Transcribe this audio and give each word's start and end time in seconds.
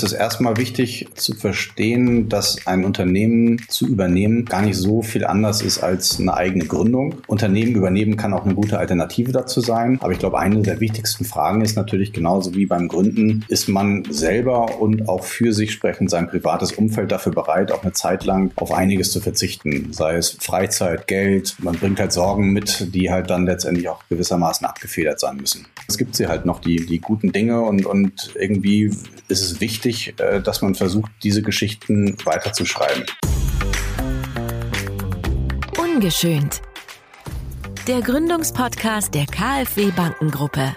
Es 0.00 0.12
ist 0.12 0.18
erstmal 0.18 0.56
wichtig 0.56 1.08
zu 1.14 1.34
verstehen, 1.34 2.30
dass 2.30 2.66
ein 2.66 2.86
Unternehmen 2.86 3.60
zu 3.68 3.86
übernehmen 3.86 4.46
gar 4.46 4.62
nicht 4.62 4.76
so 4.76 5.02
viel 5.02 5.26
anders 5.26 5.60
ist 5.60 5.82
als 5.82 6.18
eine 6.18 6.32
eigene 6.32 6.64
Gründung. 6.64 7.16
Unternehmen 7.26 7.74
übernehmen 7.74 8.16
kann 8.16 8.32
auch 8.32 8.46
eine 8.46 8.54
gute 8.54 8.78
Alternative 8.78 9.30
dazu 9.30 9.60
sein. 9.60 9.98
Aber 10.00 10.12
ich 10.12 10.18
glaube, 10.18 10.38
eine 10.38 10.62
der 10.62 10.80
wichtigsten 10.80 11.26
Fragen 11.26 11.60
ist 11.60 11.76
natürlich 11.76 12.14
genauso 12.14 12.54
wie 12.54 12.64
beim 12.64 12.88
Gründen, 12.88 13.44
ist 13.48 13.68
man 13.68 14.04
selber 14.08 14.80
und 14.80 15.06
auch 15.06 15.22
für 15.22 15.52
sich 15.52 15.70
sprechend 15.70 16.08
sein 16.08 16.28
privates 16.28 16.72
Umfeld 16.72 17.12
dafür 17.12 17.32
bereit, 17.32 17.70
auch 17.70 17.82
eine 17.82 17.92
Zeit 17.92 18.24
lang 18.24 18.52
auf 18.56 18.72
einiges 18.72 19.12
zu 19.12 19.20
verzichten. 19.20 19.92
Sei 19.92 20.14
es 20.14 20.30
Freizeit, 20.30 21.08
Geld. 21.08 21.56
Man 21.58 21.74
bringt 21.74 22.00
halt 22.00 22.12
Sorgen 22.12 22.54
mit, 22.54 22.94
die 22.94 23.10
halt 23.10 23.28
dann 23.28 23.44
letztendlich 23.44 23.90
auch 23.90 24.02
gewissermaßen 24.08 24.66
abgefedert 24.66 25.20
sein 25.20 25.36
müssen. 25.36 25.66
Es 25.88 25.98
gibt 25.98 26.16
sie 26.16 26.26
halt 26.26 26.46
noch 26.46 26.60
die, 26.60 26.86
die 26.86 27.00
guten 27.00 27.32
Dinge 27.32 27.60
und, 27.60 27.84
und 27.84 28.30
irgendwie 28.34 28.90
ist 29.30 29.42
es 29.42 29.60
wichtig, 29.60 29.89
wichtig, 29.90 30.20
äh, 30.20 30.40
dass 30.40 30.62
man 30.62 30.74
versucht, 30.74 31.10
diese 31.22 31.42
Geschichten 31.42 32.16
weiterzuschreiben. 32.24 33.04
Ungeschönt. 35.78 36.62
Der 37.86 38.00
Gründungspodcast 38.00 39.14
der 39.14 39.26
KfW 39.26 39.90
Bankengruppe. 39.90 40.74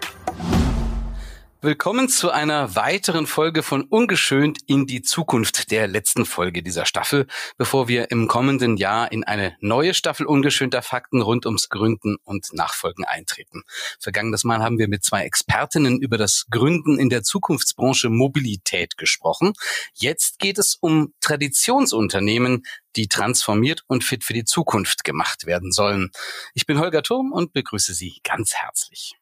Willkommen 1.64 2.10
zu 2.10 2.30
einer 2.30 2.76
weiteren 2.76 3.26
Folge 3.26 3.64
von 3.64 3.84
Ungeschönt 3.84 4.60
in 4.68 4.86
die 4.86 5.02
Zukunft, 5.02 5.72
der 5.72 5.88
letzten 5.88 6.26
Folge 6.26 6.62
dieser 6.62 6.86
Staffel, 6.86 7.26
bevor 7.58 7.88
wir 7.88 8.12
im 8.12 8.28
kommenden 8.28 8.76
Jahr 8.76 9.10
in 9.14 9.24
eine 9.24 9.56
neue 9.62 9.94
Staffel 9.94 10.26
ungeschönter 10.26 10.82
Fakten 10.82 11.22
rund 11.22 11.46
ums 11.46 11.70
Gründen 11.70 12.18
und 12.26 12.52
Nachfolgen 12.52 13.06
eintreten. 13.06 13.64
Vergangenes 13.98 14.44
Mal 14.44 14.62
haben 14.62 14.78
wir 14.78 14.90
mit 14.90 15.06
zwei 15.06 15.24
Expertinnen 15.24 16.02
über 16.02 16.18
das 16.18 16.48
Gründen 16.52 17.00
in 17.00 17.10
der 17.10 17.24
Zukunftsbranche 17.24 18.10
Mobilität 18.10 18.98
gesprochen. 18.98 19.54
Jetzt 19.94 20.40
geht 20.40 20.58
es 20.58 20.76
um 20.76 21.14
Traditionsunternehmen, 21.22 22.64
die 22.98 23.08
transformiert 23.08 23.84
und 23.88 24.04
fit 24.04 24.26
für 24.26 24.34
die 24.34 24.44
Zukunft 24.44 25.06
gemacht 25.06 25.46
werden 25.46 25.72
sollen. 25.72 26.12
Ich 26.56 26.66
bin 26.66 26.78
Holger 26.78 27.04
Turm 27.04 27.32
und 27.32 27.54
begrüße 27.54 27.94
Sie 27.94 28.20
ganz 28.26 28.54
herzlich. 28.54 29.14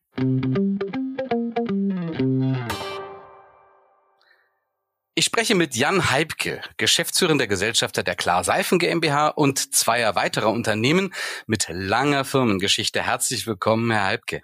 Ich 5.21 5.25
spreche 5.25 5.53
mit 5.53 5.75
Jan 5.75 6.09
Heibke, 6.09 6.61
geschäftsführender 6.77 7.45
Gesellschafter 7.45 8.01
der 8.01 8.15
Klar 8.15 8.43
Seifen 8.43 8.79
GmbH 8.79 9.27
und 9.27 9.75
zweier 9.75 10.15
weiterer 10.15 10.49
Unternehmen 10.49 11.13
mit 11.45 11.67
langer 11.69 12.25
Firmengeschichte. 12.25 13.03
Herzlich 13.03 13.45
willkommen, 13.45 13.91
Herr 13.91 14.05
Heibke. 14.05 14.41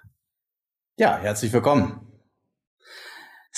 Ja, 0.96 1.18
herzlich 1.18 1.52
willkommen. 1.52 2.07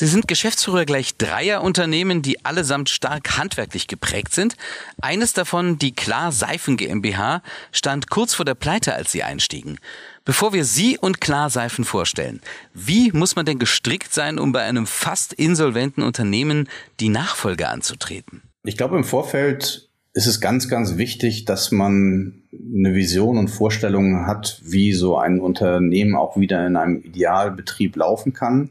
Sie 0.00 0.06
sind 0.06 0.28
Geschäftsführer 0.28 0.86
gleich 0.86 1.18
dreier 1.18 1.62
Unternehmen, 1.62 2.22
die 2.22 2.42
allesamt 2.42 2.88
stark 2.88 3.36
handwerklich 3.36 3.86
geprägt 3.86 4.32
sind. 4.32 4.56
Eines 5.02 5.34
davon, 5.34 5.76
die 5.76 5.92
Klar 5.92 6.32
Seifen 6.32 6.78
GmbH, 6.78 7.42
stand 7.70 8.08
kurz 8.08 8.32
vor 8.32 8.46
der 8.46 8.54
Pleite, 8.54 8.94
als 8.94 9.12
Sie 9.12 9.22
einstiegen. 9.22 9.78
Bevor 10.24 10.54
wir 10.54 10.64
Sie 10.64 10.96
und 10.96 11.20
Klarseifen 11.20 11.84
vorstellen, 11.84 12.40
wie 12.72 13.12
muss 13.12 13.36
man 13.36 13.44
denn 13.44 13.58
gestrickt 13.58 14.14
sein, 14.14 14.38
um 14.38 14.52
bei 14.52 14.62
einem 14.62 14.86
fast 14.86 15.34
insolventen 15.34 16.02
Unternehmen 16.02 16.70
die 16.98 17.10
Nachfolge 17.10 17.68
anzutreten? 17.68 18.40
Ich 18.64 18.78
glaube, 18.78 18.96
im 18.96 19.04
Vorfeld 19.04 19.90
ist 20.14 20.26
es 20.26 20.40
ganz, 20.40 20.70
ganz 20.70 20.96
wichtig, 20.96 21.44
dass 21.44 21.72
man 21.72 22.44
eine 22.54 22.94
Vision 22.94 23.36
und 23.36 23.48
Vorstellung 23.48 24.24
hat, 24.26 24.62
wie 24.64 24.94
so 24.94 25.18
ein 25.18 25.40
Unternehmen 25.40 26.16
auch 26.16 26.38
wieder 26.38 26.66
in 26.66 26.76
einem 26.76 27.02
Idealbetrieb 27.02 27.96
laufen 27.96 28.32
kann. 28.32 28.70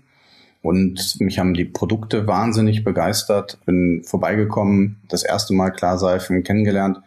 Und 0.61 1.19
mich 1.21 1.39
haben 1.39 1.53
die 1.53 1.65
Produkte 1.65 2.27
wahnsinnig 2.27 2.83
begeistert. 2.83 3.59
Bin 3.65 4.03
vorbeigekommen, 4.03 4.97
das 5.07 5.23
erste 5.23 5.53
Mal 5.53 5.71
Klarseifen 5.71 6.43
kennengelernt, 6.43 6.99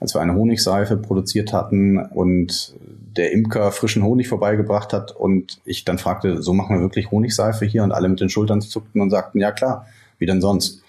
als 0.00 0.14
wir 0.14 0.20
eine 0.20 0.34
Honigseife 0.34 0.96
produziert 0.96 1.52
hatten 1.52 1.98
und 1.98 2.74
der 3.16 3.32
Imker 3.32 3.70
frischen 3.72 4.02
Honig 4.02 4.28
vorbeigebracht 4.28 4.92
hat 4.92 5.12
und 5.12 5.60
ich 5.64 5.84
dann 5.84 5.98
fragte, 5.98 6.42
so 6.42 6.52
machen 6.52 6.76
wir 6.76 6.82
wirklich 6.82 7.10
Honigseife 7.10 7.64
hier 7.64 7.84
und 7.84 7.92
alle 7.92 8.08
mit 8.08 8.20
den 8.20 8.28
Schultern 8.28 8.60
zuckten 8.60 9.00
und 9.00 9.10
sagten, 9.10 9.38
ja 9.38 9.52
klar, 9.52 9.86
wie 10.18 10.26
denn 10.26 10.40
sonst? 10.40 10.82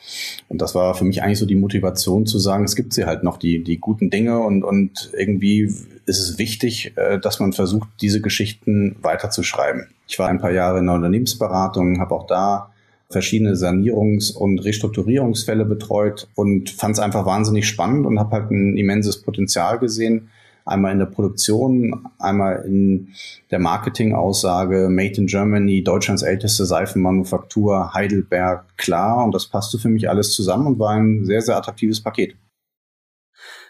Und 0.47 0.61
das 0.61 0.75
war 0.75 0.93
für 0.93 1.05
mich 1.05 1.23
eigentlich 1.23 1.39
so 1.39 1.45
die 1.45 1.55
Motivation 1.55 2.25
zu 2.25 2.39
sagen, 2.39 2.63
es 2.63 2.75
gibt 2.75 2.93
sie 2.93 3.05
halt 3.05 3.23
noch, 3.23 3.37
die, 3.37 3.63
die 3.63 3.77
guten 3.77 4.09
Dinge 4.09 4.39
und, 4.39 4.63
und 4.63 5.11
irgendwie 5.17 5.61
ist 5.61 6.19
es 6.19 6.37
wichtig, 6.37 6.93
äh, 6.95 7.19
dass 7.19 7.39
man 7.39 7.53
versucht, 7.53 7.89
diese 8.01 8.21
Geschichten 8.21 8.97
weiterzuschreiben. 9.01 9.87
Ich 10.07 10.19
war 10.19 10.27
ein 10.27 10.39
paar 10.39 10.51
Jahre 10.51 10.79
in 10.79 10.85
der 10.85 10.95
Unternehmensberatung, 10.95 11.99
habe 11.99 12.13
auch 12.13 12.27
da 12.27 12.71
verschiedene 13.09 13.53
Sanierungs- 13.53 14.35
und 14.35 14.59
Restrukturierungsfälle 14.59 15.65
betreut 15.65 16.27
und 16.35 16.69
fand 16.69 16.93
es 16.93 16.99
einfach 16.99 17.25
wahnsinnig 17.25 17.67
spannend 17.67 18.05
und 18.05 18.19
habe 18.19 18.35
halt 18.35 18.51
ein 18.51 18.77
immenses 18.77 19.21
Potenzial 19.21 19.79
gesehen, 19.79 20.29
einmal 20.65 20.91
in 20.91 20.99
der 20.99 21.05
Produktion, 21.05 22.07
einmal 22.19 22.63
in 22.65 23.13
der 23.51 23.59
Marketingaussage 23.59 24.89
Made 24.89 25.15
in 25.15 25.27
Germany, 25.27 25.83
Deutschlands 25.83 26.23
älteste 26.23 26.65
Seifenmanufaktur, 26.65 27.93
Heidelberg, 27.93 28.65
klar. 28.77 29.23
Und 29.23 29.33
das 29.33 29.47
passte 29.47 29.77
für 29.77 29.89
mich 29.89 30.09
alles 30.09 30.33
zusammen 30.33 30.67
und 30.67 30.79
war 30.79 30.91
ein 30.91 31.23
sehr, 31.25 31.41
sehr 31.41 31.55
attraktives 31.55 32.01
Paket. 32.01 32.35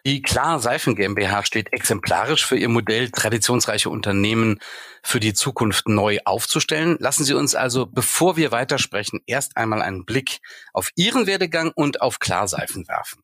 Die 0.05 0.21
Klar 0.21 0.59
Seifen 0.59 0.95
GmbH 0.95 1.43
steht 1.45 1.73
exemplarisch 1.73 2.45
für 2.45 2.55
ihr 2.55 2.69
Modell, 2.69 3.09
traditionsreiche 3.09 3.89
Unternehmen 3.89 4.59
für 5.01 5.19
die 5.19 5.33
Zukunft 5.33 5.87
neu 5.87 6.19
aufzustellen. 6.25 6.95
Lassen 6.99 7.23
Sie 7.23 7.33
uns 7.33 7.55
also, 7.55 7.87
bevor 7.87 8.37
wir 8.37 8.51
weitersprechen, 8.51 9.21
erst 9.25 9.57
einmal 9.57 9.81
einen 9.81 10.05
Blick 10.05 10.41
auf 10.73 10.91
Ihren 10.95 11.25
Werdegang 11.25 11.71
und 11.75 12.01
auf 12.01 12.19
Klarseifen 12.19 12.87
werfen. 12.87 13.23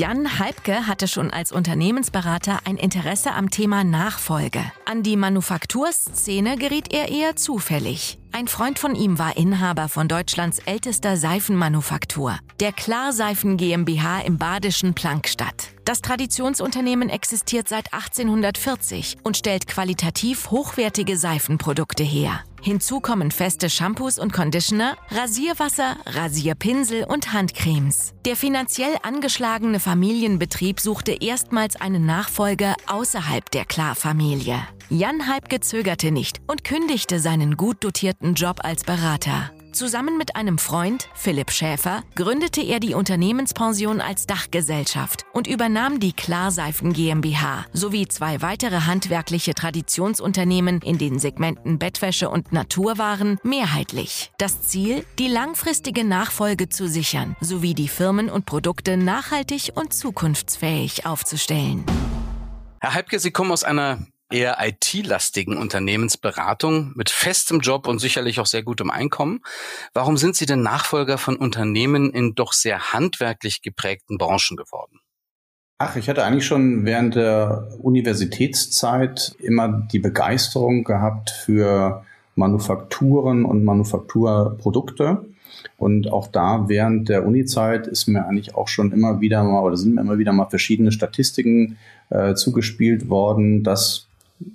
Jan 0.00 0.38
Halbke 0.38 0.86
hatte 0.86 1.06
schon 1.06 1.30
als 1.30 1.52
Unternehmensberater 1.52 2.60
ein 2.64 2.78
Interesse 2.78 3.32
am 3.32 3.50
Thema 3.50 3.84
Nachfolge. 3.84 4.62
An 4.86 5.02
die 5.02 5.14
Manufakturszene 5.14 6.56
geriet 6.56 6.90
er 6.90 7.10
eher 7.10 7.36
zufällig. 7.36 8.18
Ein 8.32 8.48
Freund 8.48 8.78
von 8.78 8.94
ihm 8.94 9.18
war 9.18 9.36
Inhaber 9.36 9.90
von 9.90 10.08
Deutschlands 10.08 10.58
ältester 10.60 11.18
Seifenmanufaktur, 11.18 12.38
der 12.60 12.72
Klarseifen 12.72 13.58
GmbH 13.58 14.20
im 14.20 14.38
badischen 14.38 14.94
Plankstadt. 14.94 15.69
Das 15.84 16.02
Traditionsunternehmen 16.02 17.08
existiert 17.08 17.68
seit 17.68 17.92
1840 17.92 19.18
und 19.22 19.36
stellt 19.36 19.66
qualitativ 19.66 20.50
hochwertige 20.50 21.16
Seifenprodukte 21.16 22.02
her. 22.02 22.40
Hinzu 22.62 23.00
kommen 23.00 23.30
feste 23.30 23.70
Shampoos 23.70 24.18
und 24.18 24.32
Conditioner, 24.32 24.96
Rasierwasser, 25.10 25.96
Rasierpinsel 26.04 27.04
und 27.04 27.32
Handcremes. 27.32 28.12
Der 28.26 28.36
finanziell 28.36 28.96
angeschlagene 29.02 29.80
Familienbetrieb 29.80 30.78
suchte 30.78 31.12
erstmals 31.12 31.76
einen 31.76 32.04
Nachfolger 32.04 32.74
außerhalb 32.86 33.50
der 33.50 33.64
Klar-Familie. 33.64 34.58
Jan 34.90 35.26
Halbke 35.26 35.60
zögerte 35.60 36.10
nicht 36.10 36.40
und 36.46 36.64
kündigte 36.64 37.18
seinen 37.18 37.56
gut 37.56 37.82
dotierten 37.82 38.34
Job 38.34 38.60
als 38.62 38.84
Berater. 38.84 39.50
Zusammen 39.72 40.18
mit 40.18 40.36
einem 40.36 40.58
Freund, 40.58 41.08
Philipp 41.14 41.50
Schäfer, 41.52 42.02
gründete 42.16 42.60
er 42.60 42.80
die 42.80 42.94
Unternehmenspension 42.94 44.00
als 44.00 44.26
Dachgesellschaft 44.26 45.24
und 45.32 45.46
übernahm 45.46 46.00
die 46.00 46.12
Klarseifen 46.12 46.92
GmbH 46.92 47.66
sowie 47.72 48.08
zwei 48.08 48.42
weitere 48.42 48.80
handwerkliche 48.80 49.54
Traditionsunternehmen 49.54 50.80
in 50.82 50.98
den 50.98 51.18
Segmenten 51.18 51.78
Bettwäsche 51.78 52.28
und 52.30 52.52
Naturwaren 52.52 53.38
mehrheitlich. 53.44 54.32
Das 54.38 54.62
Ziel, 54.62 55.04
die 55.18 55.28
langfristige 55.28 56.04
Nachfolge 56.04 56.68
zu 56.68 56.88
sichern 56.88 57.36
sowie 57.40 57.74
die 57.74 57.88
Firmen 57.88 58.28
und 58.28 58.46
Produkte 58.46 58.96
nachhaltig 58.96 59.72
und 59.74 59.94
zukunftsfähig 59.94 61.06
aufzustellen. 61.06 61.84
Herr 62.80 62.94
Halbke, 62.94 63.18
Sie 63.18 63.30
kommen 63.30 63.52
aus 63.52 63.62
einer 63.62 64.06
eher 64.30 64.58
IT-lastigen 64.60 65.56
Unternehmensberatung 65.56 66.92
mit 66.94 67.10
festem 67.10 67.60
Job 67.60 67.86
und 67.86 67.98
sicherlich 67.98 68.40
auch 68.40 68.46
sehr 68.46 68.62
gutem 68.62 68.90
Einkommen. 68.90 69.40
Warum 69.92 70.16
sind 70.16 70.36
Sie 70.36 70.46
denn 70.46 70.62
Nachfolger 70.62 71.18
von 71.18 71.36
Unternehmen 71.36 72.10
in 72.10 72.34
doch 72.34 72.52
sehr 72.52 72.92
handwerklich 72.92 73.62
geprägten 73.62 74.18
Branchen 74.18 74.56
geworden? 74.56 75.00
Ach, 75.78 75.96
ich 75.96 76.08
hatte 76.08 76.24
eigentlich 76.24 76.46
schon 76.46 76.84
während 76.84 77.14
der 77.14 77.68
Universitätszeit 77.80 79.34
immer 79.38 79.68
die 79.90 79.98
Begeisterung 79.98 80.84
gehabt 80.84 81.30
für 81.30 82.04
Manufakturen 82.34 83.44
und 83.44 83.64
Manufakturprodukte. 83.64 85.24
Und 85.78 86.12
auch 86.12 86.28
da 86.28 86.68
während 86.68 87.08
der 87.08 87.26
Uni-Zeit 87.26 87.86
ist 87.86 88.06
mir 88.06 88.26
eigentlich 88.26 88.54
auch 88.54 88.68
schon 88.68 88.92
immer 88.92 89.20
wieder 89.20 89.42
mal 89.42 89.62
oder 89.62 89.76
sind 89.76 89.94
mir 89.94 90.02
immer 90.02 90.18
wieder 90.18 90.32
mal 90.32 90.50
verschiedene 90.50 90.92
Statistiken 90.92 91.78
äh, 92.10 92.34
zugespielt 92.34 93.08
worden, 93.08 93.64
dass 93.64 94.06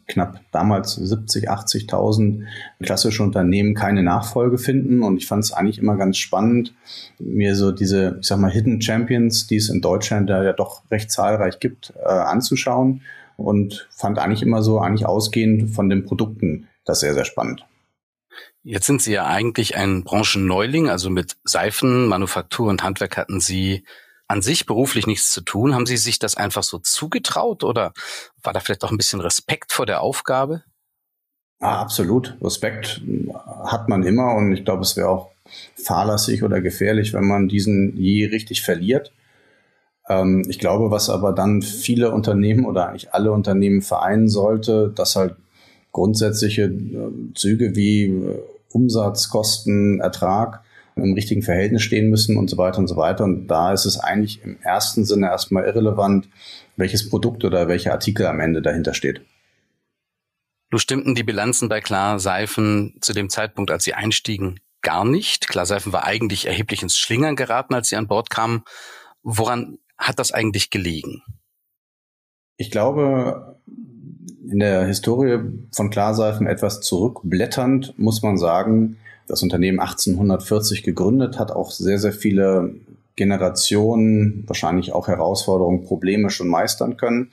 knapp 0.07 0.41
damals 0.51 0.95
70, 0.95 1.49
80.000 1.49 2.43
klassische 2.81 3.23
Unternehmen 3.23 3.73
keine 3.73 4.03
Nachfolge 4.03 4.57
finden. 4.57 5.03
Und 5.03 5.17
ich 5.17 5.27
fand 5.27 5.43
es 5.43 5.51
eigentlich 5.51 5.77
immer 5.77 5.95
ganz 5.95 6.17
spannend, 6.17 6.73
mir 7.19 7.55
so 7.55 7.71
diese, 7.71 8.17
ich 8.21 8.27
sag 8.27 8.39
mal, 8.39 8.51
Hidden 8.51 8.81
Champions, 8.81 9.47
die 9.47 9.57
es 9.57 9.69
in 9.69 9.81
Deutschland 9.81 10.29
ja 10.29 10.53
doch 10.53 10.83
recht 10.91 11.11
zahlreich 11.11 11.59
gibt, 11.59 11.93
äh, 12.03 12.07
anzuschauen. 12.07 13.01
Und 13.37 13.87
fand 13.91 14.17
eigentlich 14.17 14.41
immer 14.41 14.63
so, 14.63 14.79
eigentlich 14.79 15.05
ausgehend 15.05 15.71
von 15.71 15.89
den 15.89 16.05
Produkten, 16.05 16.67
das 16.85 17.01
sehr, 17.01 17.13
sehr 17.13 17.25
spannend. 17.25 17.65
Jetzt 18.63 18.87
sind 18.87 19.01
Sie 19.01 19.13
ja 19.13 19.25
eigentlich 19.27 19.75
ein 19.75 20.03
Branchenneuling, 20.03 20.89
also 20.89 21.09
mit 21.09 21.37
Seifen, 21.43 22.07
Manufaktur 22.07 22.69
und 22.69 22.81
Handwerk 22.81 23.17
hatten 23.17 23.39
Sie 23.39 23.83
an 24.27 24.41
sich 24.41 24.65
beruflich 24.65 25.07
nichts 25.07 25.31
zu 25.31 25.41
tun. 25.41 25.75
Haben 25.75 25.85
Sie 25.85 25.97
sich 25.97 26.19
das 26.19 26.35
einfach 26.35 26.63
so 26.63 26.79
zugetraut 26.79 27.63
oder 27.63 27.93
war 28.41 28.53
da 28.53 28.59
vielleicht 28.59 28.83
auch 28.83 28.91
ein 28.91 28.97
bisschen 28.97 29.21
Respekt 29.21 29.71
vor 29.71 29.85
der 29.85 30.01
Aufgabe? 30.01 30.63
Ja, 31.61 31.79
absolut. 31.79 32.35
Respekt 32.41 33.01
hat 33.63 33.87
man 33.87 34.03
immer 34.03 34.35
und 34.35 34.51
ich 34.51 34.65
glaube, 34.65 34.81
es 34.81 34.97
wäre 34.97 35.09
auch 35.09 35.31
fahrlässig 35.75 36.43
oder 36.43 36.61
gefährlich, 36.61 37.13
wenn 37.13 37.25
man 37.25 37.47
diesen 37.47 37.95
je 37.97 38.25
richtig 38.25 38.61
verliert. 38.61 39.13
Ähm, 40.09 40.45
ich 40.49 40.59
glaube, 40.59 40.91
was 40.91 41.09
aber 41.09 41.33
dann 41.33 41.61
viele 41.61 42.11
Unternehmen 42.11 42.65
oder 42.65 42.89
eigentlich 42.89 43.13
alle 43.13 43.31
Unternehmen 43.31 43.81
vereinen 43.81 44.27
sollte, 44.27 44.91
dass 44.95 45.15
halt 45.15 45.35
grundsätzliche 45.91 46.63
äh, 46.63 47.33
Züge 47.35 47.75
wie 47.75 48.05
äh, 48.07 48.39
Umsatz, 48.71 49.29
Kosten, 49.29 50.01
Ertrag 50.01 50.64
im 50.95 51.13
richtigen 51.13 51.41
Verhältnis 51.41 51.81
stehen 51.81 52.09
müssen 52.09 52.37
und 52.37 52.49
so 52.49 52.57
weiter 52.57 52.79
und 52.79 52.87
so 52.87 52.95
weiter. 52.95 53.23
Und 53.25 53.47
da 53.47 53.73
ist 53.73 53.85
es 53.85 53.99
eigentlich 53.99 54.41
im 54.43 54.57
ersten 54.61 55.05
Sinne 55.05 55.27
erstmal 55.27 55.65
irrelevant, 55.65 56.29
welches 56.77 57.09
Produkt 57.09 57.43
oder 57.43 57.67
welcher 57.67 57.91
Artikel 57.91 58.25
am 58.25 58.39
Ende 58.39 58.61
dahinter 58.61 58.93
steht. 58.93 59.21
Nun 60.71 60.79
stimmten 60.79 61.15
die 61.15 61.23
Bilanzen 61.23 61.69
bei 61.69 61.81
Klar 61.81 62.19
Seifen 62.19 62.95
zu 63.01 63.13
dem 63.13 63.29
Zeitpunkt, 63.29 63.71
als 63.71 63.83
sie 63.83 63.93
einstiegen, 63.93 64.59
gar 64.81 65.05
nicht. 65.05 65.47
Klar 65.47 65.65
Seifen 65.65 65.93
war 65.93 66.05
eigentlich 66.05 66.47
erheblich 66.47 66.81
ins 66.81 66.97
Schlingern 66.97 67.35
geraten, 67.35 67.73
als 67.73 67.89
sie 67.89 67.95
an 67.95 68.07
Bord 68.07 68.29
kamen. 68.29 68.63
Woran 69.21 69.77
hat 69.97 70.19
das 70.19 70.31
eigentlich 70.31 70.69
gelegen? 70.69 71.21
Ich 72.57 72.71
glaube, 72.71 73.59
in 74.49 74.59
der 74.59 74.85
Historie 74.85 75.39
von 75.71 75.89
Klarseifen 75.89 76.47
etwas 76.47 76.81
zurückblätternd 76.81 77.97
muss 77.97 78.21
man 78.21 78.37
sagen, 78.37 78.97
das 79.27 79.43
Unternehmen 79.43 79.79
1840 79.79 80.83
gegründet 80.83 81.39
hat, 81.39 81.51
auch 81.51 81.71
sehr, 81.71 81.99
sehr 81.99 82.13
viele 82.13 82.75
Generationen, 83.15 84.43
wahrscheinlich 84.47 84.93
auch 84.93 85.07
Herausforderungen, 85.07 85.85
Probleme 85.85 86.29
schon 86.29 86.49
meistern 86.49 86.97
können, 86.97 87.29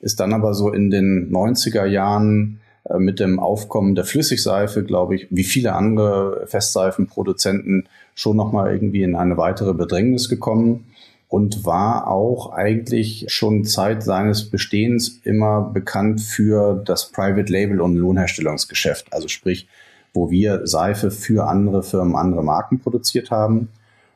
ist 0.00 0.20
dann 0.20 0.32
aber 0.32 0.54
so 0.54 0.70
in 0.70 0.90
den 0.90 1.32
90er 1.32 1.86
Jahren 1.86 2.60
äh, 2.84 2.98
mit 2.98 3.20
dem 3.20 3.40
Aufkommen 3.40 3.94
der 3.94 4.04
Flüssigseife, 4.04 4.84
glaube 4.84 5.14
ich, 5.14 5.26
wie 5.30 5.44
viele 5.44 5.74
andere 5.74 6.46
Festseifenproduzenten 6.46 7.88
schon 8.14 8.36
nochmal 8.36 8.72
irgendwie 8.72 9.02
in 9.02 9.16
eine 9.16 9.36
weitere 9.36 9.72
Bedrängnis 9.72 10.28
gekommen 10.28 10.84
und 11.28 11.64
war 11.64 12.06
auch 12.08 12.52
eigentlich 12.52 13.26
schon 13.28 13.64
Zeit 13.64 14.02
seines 14.02 14.50
Bestehens 14.50 15.20
immer 15.24 15.62
bekannt 15.62 16.20
für 16.20 16.80
das 16.84 17.10
Private 17.10 17.50
Label 17.50 17.80
und 17.80 17.96
Lohnherstellungsgeschäft. 17.96 19.12
Also 19.12 19.26
sprich, 19.28 19.66
wo 20.14 20.30
wir 20.30 20.66
Seife 20.66 21.10
für 21.10 21.46
andere 21.46 21.82
Firmen, 21.82 22.16
andere 22.16 22.42
Marken 22.42 22.80
produziert 22.80 23.30
haben. 23.30 23.68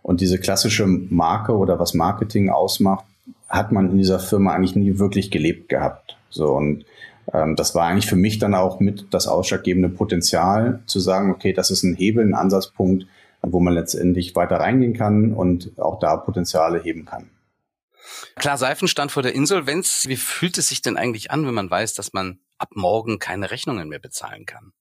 Und 0.03 0.21
diese 0.23 0.39
klassische 0.39 0.87
Marke 0.87 1.57
oder 1.57 1.79
was 1.79 1.93
Marketing 1.93 2.49
ausmacht, 2.49 3.05
hat 3.49 3.73
man 3.73 3.91
in 3.91 3.99
dieser 3.99 4.21
Firma 4.21 4.55
eigentlich 4.55 4.77
nie 4.77 4.99
wirklich 4.99 5.31
gelebt 5.31 5.69
gehabt. 5.69 6.17
So 6.31 6.53
und 6.55 6.85
ähm, 7.33 7.57
das 7.57 7.75
war 7.75 7.87
eigentlich 7.87 8.07
für 8.07 8.17
mich 8.17 8.39
dann 8.39 8.55
auch 8.55 8.81
mit 8.81 9.07
das 9.11 9.27
ausschlaggebende 9.27 9.89
Potenzial 9.89 10.83
zu 10.87 11.01
sagen, 11.01 11.31
okay, 11.31 11.53
das 11.53 11.71
ist 11.71 11.83
ein 11.83 11.95
Hebel, 11.95 12.25
ein 12.25 12.35
Ansatzpunkt, 12.35 13.07
wo 13.43 13.61
man 13.61 13.75
letztendlich 13.75 14.35
weiter 14.35 14.57
reingehen 14.57 14.95
kann 14.95 15.33
und 15.33 15.73
auch 15.79 15.99
da 15.99 16.17
Potenziale 16.17 16.81
heben 16.83 17.05
kann. 17.05 17.31
Klar, 18.37 18.57
Seifen 18.57 18.89
stand 18.89 19.13
vor 19.13 19.23
der 19.23 19.35
Insolvenz. 19.35 20.05
Wie 20.09 20.17
fühlt 20.17 20.59
es 20.59 20.69
sich 20.69 20.83
denn 20.83 20.97
eigentlich 20.97 21.31
an, 21.31 21.47
wenn 21.47 21.55
man 21.55 21.71
weiß, 21.71 21.95
dass 21.95 22.13
man 22.13 22.39
ab 22.57 22.71
morgen 22.75 23.19
keine 23.19 23.51
Rechnungen 23.51 23.89
mehr 23.89 23.99
bezahlen 23.99 24.47
kann? 24.47 24.73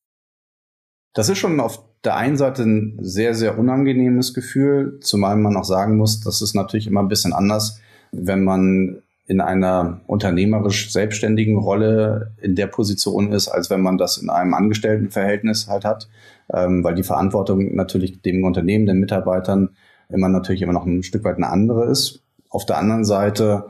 Das 1.14 1.30
ist 1.30 1.38
schon 1.38 1.60
auf 1.60 1.84
der 2.04 2.16
einen 2.16 2.38
Seite 2.38 2.64
ein 2.64 2.98
sehr, 3.02 3.34
sehr 3.34 3.58
unangenehmes 3.58 4.34
Gefühl, 4.34 5.00
zumal 5.02 5.36
man 5.36 5.58
auch 5.58 5.66
sagen 5.66 5.98
muss, 5.98 6.20
das 6.20 6.42
ist 6.42 6.54
natürlich 6.54 6.88
immer 6.88 7.02
ein 7.02 7.08
bisschen 7.08 7.34
anders, 7.34 7.80
wenn 8.12 8.44
man 8.44 9.02
in 9.26 9.42
einer 9.42 10.00
unternehmerisch 10.08 10.92
selbstständigen 10.92 11.58
Rolle 11.58 12.32
in 12.42 12.56
der 12.56 12.68
Position 12.68 13.34
ist, 13.34 13.50
als 13.50 13.70
wenn 13.70 13.82
man 13.82 13.98
das 13.98 14.18
in 14.18 14.30
einem 14.30 14.54
Angestelltenverhältnis 14.54 15.68
halt 15.68 15.84
hat, 15.84 16.08
ähm, 16.54 16.84
weil 16.84 16.96
die 16.96 17.04
Verantwortung 17.04 17.76
natürlich 17.76 18.22
dem 18.22 18.44
Unternehmen, 18.46 18.86
den 18.86 19.00
Mitarbeitern 19.00 19.72
immer 20.10 20.30
natürlich 20.30 20.62
immer 20.62 20.74
noch 20.74 20.86
ein 20.86 21.04
Stück 21.04 21.26
weit 21.26 21.36
eine 21.36 21.50
andere 21.50 21.86
ist. 21.86 22.22
Auf 22.50 22.66
der 22.66 22.78
anderen 22.78 23.04
Seite 23.04 23.66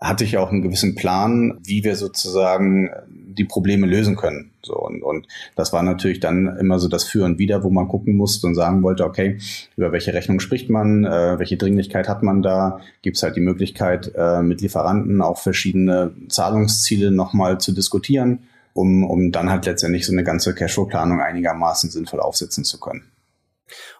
hatte 0.00 0.24
ich 0.24 0.36
auch 0.36 0.50
einen 0.50 0.62
gewissen 0.62 0.96
Plan, 0.96 1.58
wie 1.62 1.84
wir 1.84 1.94
sozusagen 1.94 2.90
die 3.34 3.44
Probleme 3.44 3.86
lösen 3.86 4.16
können. 4.16 4.50
So 4.62 4.74
und, 4.74 5.02
und 5.02 5.26
das 5.56 5.72
war 5.72 5.82
natürlich 5.82 6.20
dann 6.20 6.56
immer 6.58 6.78
so 6.78 6.88
das 6.88 7.04
Für 7.04 7.24
und 7.24 7.38
Wider, 7.38 7.62
wo 7.62 7.70
man 7.70 7.88
gucken 7.88 8.16
musste 8.16 8.46
und 8.46 8.54
sagen 8.54 8.82
wollte, 8.82 9.04
okay, 9.04 9.38
über 9.76 9.92
welche 9.92 10.14
Rechnung 10.14 10.40
spricht 10.40 10.70
man, 10.70 11.04
äh, 11.04 11.38
welche 11.38 11.56
Dringlichkeit 11.56 12.08
hat 12.08 12.22
man 12.22 12.42
da? 12.42 12.80
Gibt 13.02 13.16
es 13.16 13.22
halt 13.22 13.36
die 13.36 13.40
Möglichkeit, 13.40 14.12
äh, 14.16 14.42
mit 14.42 14.60
Lieferanten 14.60 15.20
auch 15.20 15.38
verschiedene 15.38 16.12
Zahlungsziele 16.28 17.10
nochmal 17.10 17.58
zu 17.58 17.72
diskutieren, 17.72 18.40
um, 18.72 19.04
um 19.04 19.32
dann 19.32 19.50
halt 19.50 19.66
letztendlich 19.66 20.06
so 20.06 20.12
eine 20.12 20.24
ganze 20.24 20.54
Cashflow-Planung 20.54 21.20
einigermaßen 21.20 21.90
sinnvoll 21.90 22.20
aufsetzen 22.20 22.64
zu 22.64 22.80
können. 22.80 23.04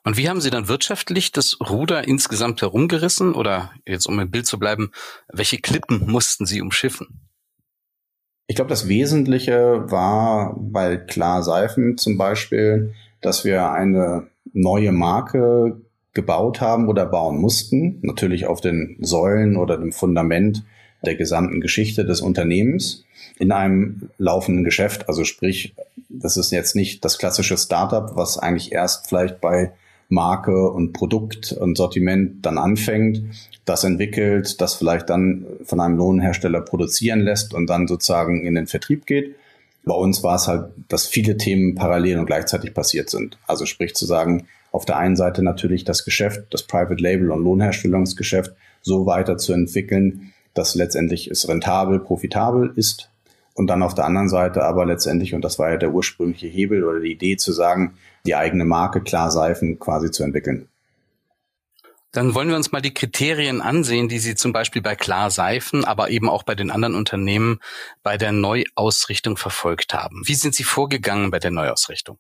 Und 0.05 0.17
wie 0.17 0.29
haben 0.29 0.41
Sie 0.41 0.51
dann 0.51 0.69
wirtschaftlich 0.69 1.33
das 1.33 1.59
Ruder 1.61 2.07
insgesamt 2.07 2.63
herumgerissen? 2.63 3.35
Oder 3.35 3.73
jetzt 3.87 4.07
um 4.07 4.19
im 4.19 4.31
Bild 4.31 4.47
zu 4.47 4.59
bleiben, 4.59 4.91
welche 5.29 5.59
Klippen 5.59 6.11
mussten 6.11 6.47
Sie 6.47 6.63
umschiffen? 6.63 7.28
Ich 8.49 8.57
glaube, 8.57 8.71
das 8.71 8.89
Wesentliche 8.89 9.85
war 9.91 10.57
bei 10.59 10.97
Klar 10.97 11.43
Seifen 11.43 11.99
zum 11.99 12.17
Beispiel, 12.17 12.95
dass 13.21 13.45
wir 13.45 13.71
eine 13.71 14.27
neue 14.55 14.91
Marke 14.91 15.83
gebaut 16.15 16.63
haben 16.63 16.89
oder 16.89 17.05
bauen 17.05 17.39
mussten. 17.41 17.99
Natürlich 18.01 18.47
auf 18.47 18.63
den 18.63 18.97
Säulen 19.01 19.57
oder 19.57 19.77
dem 19.77 19.93
Fundament 19.93 20.65
der 21.05 21.15
gesamten 21.15 21.61
Geschichte 21.61 22.07
des 22.07 22.23
Unternehmens 22.23 23.05
in 23.39 23.53
einem 23.53 24.09
laufenden 24.17 24.65
Geschäft. 24.65 25.09
Also 25.09 25.25
sprich, 25.25 25.75
das 26.09 26.39
ist 26.39 26.51
jetzt 26.51 26.75
nicht 26.75 27.05
das 27.05 27.19
klassische 27.19 27.59
Startup, 27.59 28.17
was 28.17 28.39
eigentlich 28.39 28.73
erst 28.73 29.09
vielleicht 29.09 29.43
bei 29.43 29.73
Marke 30.09 30.71
und 30.71 30.93
Produkt 30.93 31.53
und 31.53 31.77
Sortiment 31.77 32.45
dann 32.45 32.59
anfängt, 32.59 33.23
das 33.65 33.85
entwickelt, 33.85 34.61
das 34.61 34.75
vielleicht 34.75 35.11
dann 35.11 35.47
von 35.65 35.81
einem 35.81 35.97
Lohnhersteller 35.97 36.63
produzieren 36.63 37.21
lässt 37.21 37.53
und 37.53 37.69
dann 37.69 37.87
sozusagen 37.87 38.45
in 38.45 38.55
den 38.55 38.67
Vertrieb 38.67 39.07
geht. 39.07 39.35
Bei 39.85 39.95
uns 39.95 40.23
war 40.23 40.37
es 40.37 40.49
halt, 40.49 40.71
dass 40.89 41.07
viele 41.07 41.37
Themen 41.37 41.75
parallel 41.75 42.19
und 42.19 42.27
gleichzeitig 42.27 42.75
passiert 42.75 43.11
sind. 43.11 43.39
Also 43.47 43.67
sprich 43.67 43.95
zu 43.95 44.07
sagen, 44.07 44.47
auf 44.73 44.85
der 44.85 44.97
einen 44.97 45.17
Seite 45.17 45.43
natürlich 45.43 45.85
das 45.85 46.05
Geschäft, 46.05 46.47
das 46.51 46.63
Private 46.63 47.03
Label 47.03 47.31
und 47.31 47.43
Lohnherstellungsgeschäft 47.43 48.53
so 48.83 49.07
weiterzuentwickeln, 49.07 50.33
dass 50.55 50.75
letztendlich 50.75 51.31
es 51.31 51.49
rentabel, 51.49 52.01
profitabel 52.01 52.73
ist 52.77 53.11
und 53.55 53.67
dann 53.67 53.83
auf 53.83 53.95
der 53.95 54.05
anderen 54.05 54.29
Seite 54.29 54.63
aber 54.65 54.87
letztendlich, 54.87 55.35
und 55.35 55.43
das 55.43 55.59
war 55.59 55.71
ja 55.71 55.77
der 55.77 55.93
ursprüngliche 55.93 56.47
Hebel 56.47 56.85
oder 56.85 57.01
die 57.01 57.13
Idee 57.13 57.37
zu 57.37 57.53
sagen, 57.53 57.95
die 58.29 58.37
eigene 58.37 58.67
Marke 58.67 59.01
Klar 59.01 59.31
Seifen 59.31 59.79
quasi 59.79 60.11
zu 60.11 60.23
entwickeln. 60.23 60.69
Dann 62.13 62.35
wollen 62.35 62.49
wir 62.49 62.57
uns 62.57 62.73
mal 62.73 62.81
die 62.81 62.95
Kriterien 62.95 63.61
ansehen, 63.61 64.09
die 64.09 64.19
Sie 64.19 64.35
zum 64.35 64.53
Beispiel 64.53 64.83
bei 64.83 64.97
Klar 64.97 65.31
Seifen, 65.31 65.85
aber 65.85 66.11
eben 66.11 66.29
auch 66.29 66.43
bei 66.43 66.55
den 66.55 66.71
anderen 66.71 66.95
Unternehmen 66.95 67.59
bei 68.03 68.17
der 68.17 68.33
Neuausrichtung 68.33 69.37
verfolgt 69.37 69.95
haben. 69.95 70.23
Wie 70.27 70.35
sind 70.35 70.55
Sie 70.55 70.65
vorgegangen 70.65 71.31
bei 71.31 71.39
der 71.39 71.51
Neuausrichtung? 71.51 72.19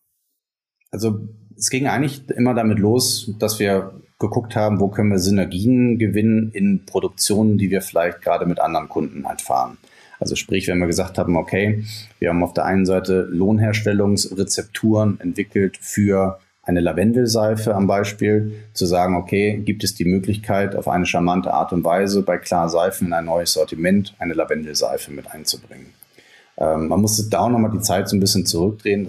Also 0.91 1.29
es 1.57 1.69
ging 1.69 1.87
eigentlich 1.87 2.29
immer 2.31 2.55
damit 2.55 2.79
los, 2.79 3.31
dass 3.39 3.59
wir 3.59 4.01
geguckt 4.19 4.57
haben, 4.57 4.81
wo 4.81 4.89
können 4.89 5.11
wir 5.11 5.19
Synergien 5.19 5.99
gewinnen 5.99 6.51
in 6.53 6.87
Produktionen, 6.87 7.59
die 7.59 7.71
wir 7.71 7.83
vielleicht 7.83 8.23
gerade 8.23 8.47
mit 8.47 8.61
anderen 8.61 8.89
Kunden 8.89 9.27
halt 9.27 9.43
fahren. 9.43 9.79
Also 10.21 10.35
sprich, 10.35 10.69
wenn 10.69 10.79
wir 10.79 10.87
gesagt 10.87 11.19
haben, 11.19 11.37
okay, 11.37 11.85
wir 12.19 12.31
haben 12.31 12.43
auf 12.43 12.55
der 12.55 12.65
einen 12.65 12.87
Seite 12.87 13.29
Lohnherstellungsrezepturen 13.31 15.21
entwickelt 15.21 15.79
für 15.81 16.41
eine 16.63 16.81
Lavendelseife 16.81 17.75
am 17.75 17.87
Beispiel, 17.87 18.53
zu 18.75 18.85
sagen, 18.85 19.17
okay, 19.17 19.57
gibt 19.65 19.85
es 19.85 19.95
die 19.95 20.05
Möglichkeit, 20.05 20.77
auf 20.77 20.87
eine 20.87 21.07
charmante 21.07 21.55
Art 21.55 21.73
und 21.73 21.83
Weise 21.83 22.23
bei 22.23 22.37
Klar 22.37 22.69
Seifen 22.69 23.07
in 23.07 23.13
ein 23.15 23.25
neues 23.25 23.55
Sortiment 23.55 24.15
eine 24.19 24.35
Lavendelseife 24.35 25.11
mit 25.11 25.31
einzubringen. 25.31 25.87
Ähm, 26.59 26.89
man 26.89 27.01
muss 27.01 27.27
da 27.31 27.41
auch 27.41 27.49
nochmal 27.49 27.71
die 27.71 27.81
Zeit 27.81 28.09
so 28.09 28.17
ein 28.17 28.21
bisschen 28.21 28.45
zurückdrehen. 28.45 29.09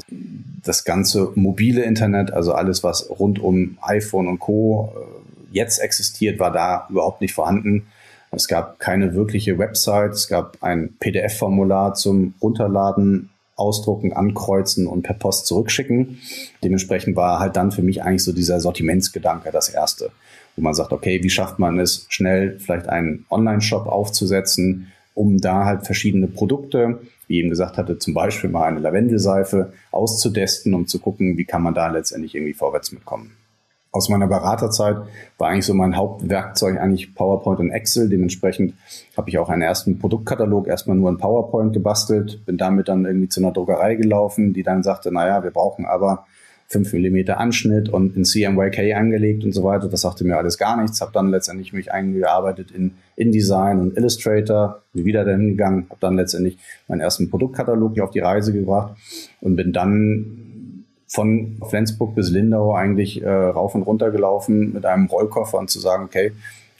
Das 0.63 0.85
ganze 0.85 1.31
mobile 1.35 1.83
Internet, 1.83 2.31
also 2.31 2.53
alles, 2.53 2.83
was 2.83 3.09
rund 3.09 3.39
um 3.39 3.77
iPhone 3.81 4.27
und 4.27 4.39
Co. 4.39 4.93
Äh, 4.95 5.57
jetzt 5.57 5.79
existiert, 5.79 6.39
war 6.39 6.51
da 6.51 6.87
überhaupt 6.89 7.19
nicht 7.19 7.33
vorhanden. 7.33 7.87
Es 8.31 8.47
gab 8.47 8.79
keine 8.79 9.13
wirkliche 9.13 9.57
Website, 9.57 10.13
es 10.13 10.27
gab 10.27 10.57
ein 10.61 10.95
PDF-Formular 10.99 11.95
zum 11.95 12.33
Runterladen, 12.41 13.29
Ausdrucken, 13.55 14.13
Ankreuzen 14.13 14.87
und 14.87 15.01
per 15.03 15.15
Post 15.15 15.47
zurückschicken. 15.47 16.19
Dementsprechend 16.63 17.15
war 17.15 17.39
halt 17.39 17.55
dann 17.55 17.71
für 17.71 17.81
mich 17.81 18.03
eigentlich 18.03 18.23
so 18.23 18.31
dieser 18.31 18.59
Sortimentsgedanke 18.61 19.51
das 19.51 19.69
erste, 19.69 20.11
wo 20.55 20.61
man 20.61 20.73
sagt, 20.73 20.93
okay, 20.93 21.21
wie 21.23 21.29
schafft 21.29 21.59
man 21.59 21.79
es, 21.79 22.05
schnell 22.09 22.57
vielleicht 22.59 22.87
einen 22.87 23.25
Online-Shop 23.29 23.87
aufzusetzen, 23.87 24.91
um 25.13 25.39
da 25.41 25.65
halt 25.65 25.85
verschiedene 25.85 26.27
Produkte 26.27 26.99
wie 27.29 27.37
eben 27.37 27.51
gesagt 27.51 27.77
hatte, 27.77 27.99
zum 27.99 28.13
Beispiel 28.15 28.49
mal 28.49 28.65
eine 28.65 28.79
Lavendelseife 28.79 29.71
auszutesten, 29.91 30.73
um 30.73 30.87
zu 30.87 30.99
gucken, 30.99 31.37
wie 31.37 31.45
kann 31.45 31.61
man 31.61 31.75
da 31.75 31.87
letztendlich 31.87 32.33
irgendwie 32.33 32.55
vorwärts 32.55 32.91
mitkommen. 32.91 33.31
Aus 33.91 34.07
meiner 34.07 34.27
Beraterzeit 34.27 34.97
war 35.39 35.49
eigentlich 35.49 35.65
so 35.65 35.73
mein 35.73 35.97
Hauptwerkzeug 35.97 36.77
eigentlich 36.77 37.15
PowerPoint 37.15 37.59
und 37.59 37.71
Excel. 37.71 38.07
Dementsprechend 38.07 38.75
habe 39.17 39.29
ich 39.29 39.39
auch 39.39 39.49
einen 39.49 39.63
ersten 39.63 39.97
Produktkatalog 39.97 40.67
erstmal 40.67 40.95
nur 40.95 41.09
in 41.09 41.17
PowerPoint 41.17 41.73
gebastelt, 41.73 42.45
bin 42.45 42.57
damit 42.57 42.87
dann 42.87 43.05
irgendwie 43.05 43.29
zu 43.29 43.41
einer 43.41 43.51
Druckerei 43.51 43.95
gelaufen, 43.95 44.53
die 44.53 44.61
dann 44.61 44.83
sagte, 44.83 45.11
naja, 45.11 45.43
wir 45.43 45.49
brauchen 45.49 45.85
aber 45.85 46.25
5 46.67 46.93
mm 46.93 47.31
Anschnitt 47.31 47.89
und 47.89 48.15
in 48.15 48.25
CMYK 48.25 48.95
angelegt 48.95 49.43
und 49.43 49.53
so 49.53 49.63
weiter. 49.63 49.87
Das 49.87 50.01
sagte 50.01 50.23
mir 50.23 50.37
alles 50.37 50.59
gar 50.59 50.79
nichts. 50.79 51.01
Habe 51.01 51.11
dann 51.11 51.31
letztendlich 51.31 51.73
mich 51.73 51.91
eingearbeitet 51.91 52.69
in 52.69 52.91
InDesign 53.15 53.79
und 53.79 53.97
Illustrator, 53.97 54.83
bin 54.93 55.03
wieder 55.03 55.25
dahin 55.25 55.49
gegangen, 55.49 55.87
habe 55.89 55.99
dann 55.99 56.15
letztendlich 56.15 56.59
meinen 56.87 57.01
ersten 57.01 57.31
Produktkatalog 57.31 57.95
hier 57.95 58.03
auf 58.03 58.11
die 58.11 58.19
Reise 58.19 58.53
gebracht 58.53 58.95
und 59.41 59.55
bin 59.55 59.73
dann 59.73 60.48
von 61.09 61.57
Flensburg 61.67 62.15
bis 62.15 62.29
Lindau 62.29 62.73
eigentlich 62.73 63.21
äh, 63.23 63.29
rauf 63.29 63.73
und 63.73 63.81
runter 63.81 64.11
gelaufen 64.11 64.73
mit 64.73 64.85
einem 64.85 65.07
Rollkoffer 65.07 65.57
und 65.57 65.69
zu 65.69 65.79
sagen, 65.79 66.05
okay, 66.05 66.31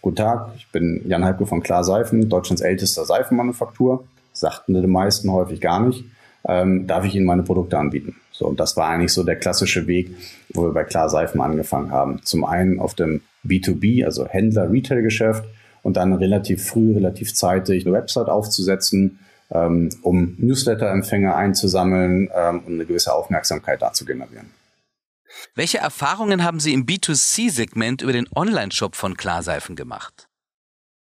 guten 0.02 0.18
Tag, 0.18 0.52
ich 0.56 0.68
bin 0.72 1.02
Jan 1.08 1.26
Halke 1.26 1.48
von 1.48 1.64
Klar 1.64 1.84
Seifen, 1.84 2.30
Deutschlands 2.30 2.62
ältester 2.62 3.06
Seifenmanufaktur. 3.06 4.06
Sagten 4.32 4.80
die 4.80 4.88
meisten 4.88 5.32
häufig 5.32 5.60
gar 5.60 5.86
nicht. 5.86 6.06
Ähm, 6.48 6.86
darf 6.88 7.06
ich 7.06 7.16
Ihnen 7.16 7.26
meine 7.26 7.44
Produkte 7.44 7.78
anbieten? 7.78 8.16
So, 8.32 8.46
und 8.46 8.60
das 8.60 8.78
war 8.78 8.88
eigentlich 8.88 9.12
so 9.12 9.24
der 9.24 9.36
klassische 9.36 9.88
Weg, 9.88 10.12
wo 10.54 10.64
wir 10.64 10.74
bei 10.74 10.84
Klar 10.84 11.10
Seifen 11.10 11.42
angefangen 11.42 11.92
haben. 11.92 12.22
Zum 12.24 12.46
einen 12.46 12.80
auf 12.80 12.94
dem 12.94 13.22
B2B, 13.46 14.06
also 14.06 14.28
Händler-Retail-Geschäft 14.28 15.44
und 15.82 15.98
dann 15.98 16.14
relativ 16.14 16.66
früh, 16.66 16.94
relativ 16.94 17.34
zeitig 17.34 17.86
eine 17.86 17.96
Website 17.96 18.30
aufzusetzen, 18.30 19.20
ähm, 19.52 19.90
um 20.04 20.36
Newsletter-Empfänger 20.38 21.36
einzusammeln 21.36 22.30
ähm, 22.36 22.62
und 22.66 22.74
eine 22.74 22.86
gewisse 22.86 23.14
Aufmerksamkeit 23.14 23.82
da 23.82 23.94
zu 23.94 24.06
generieren. 24.06 24.52
Welche 25.56 25.78
Erfahrungen 25.78 26.44
haben 26.44 26.60
Sie 26.60 26.74
im 26.74 26.86
B2C-Segment 26.86 28.02
über 28.02 28.14
den 28.14 28.28
Online-Shop 28.36 28.96
von 28.96 29.16
Klarseifen 29.16 29.76
gemacht? 29.76 30.28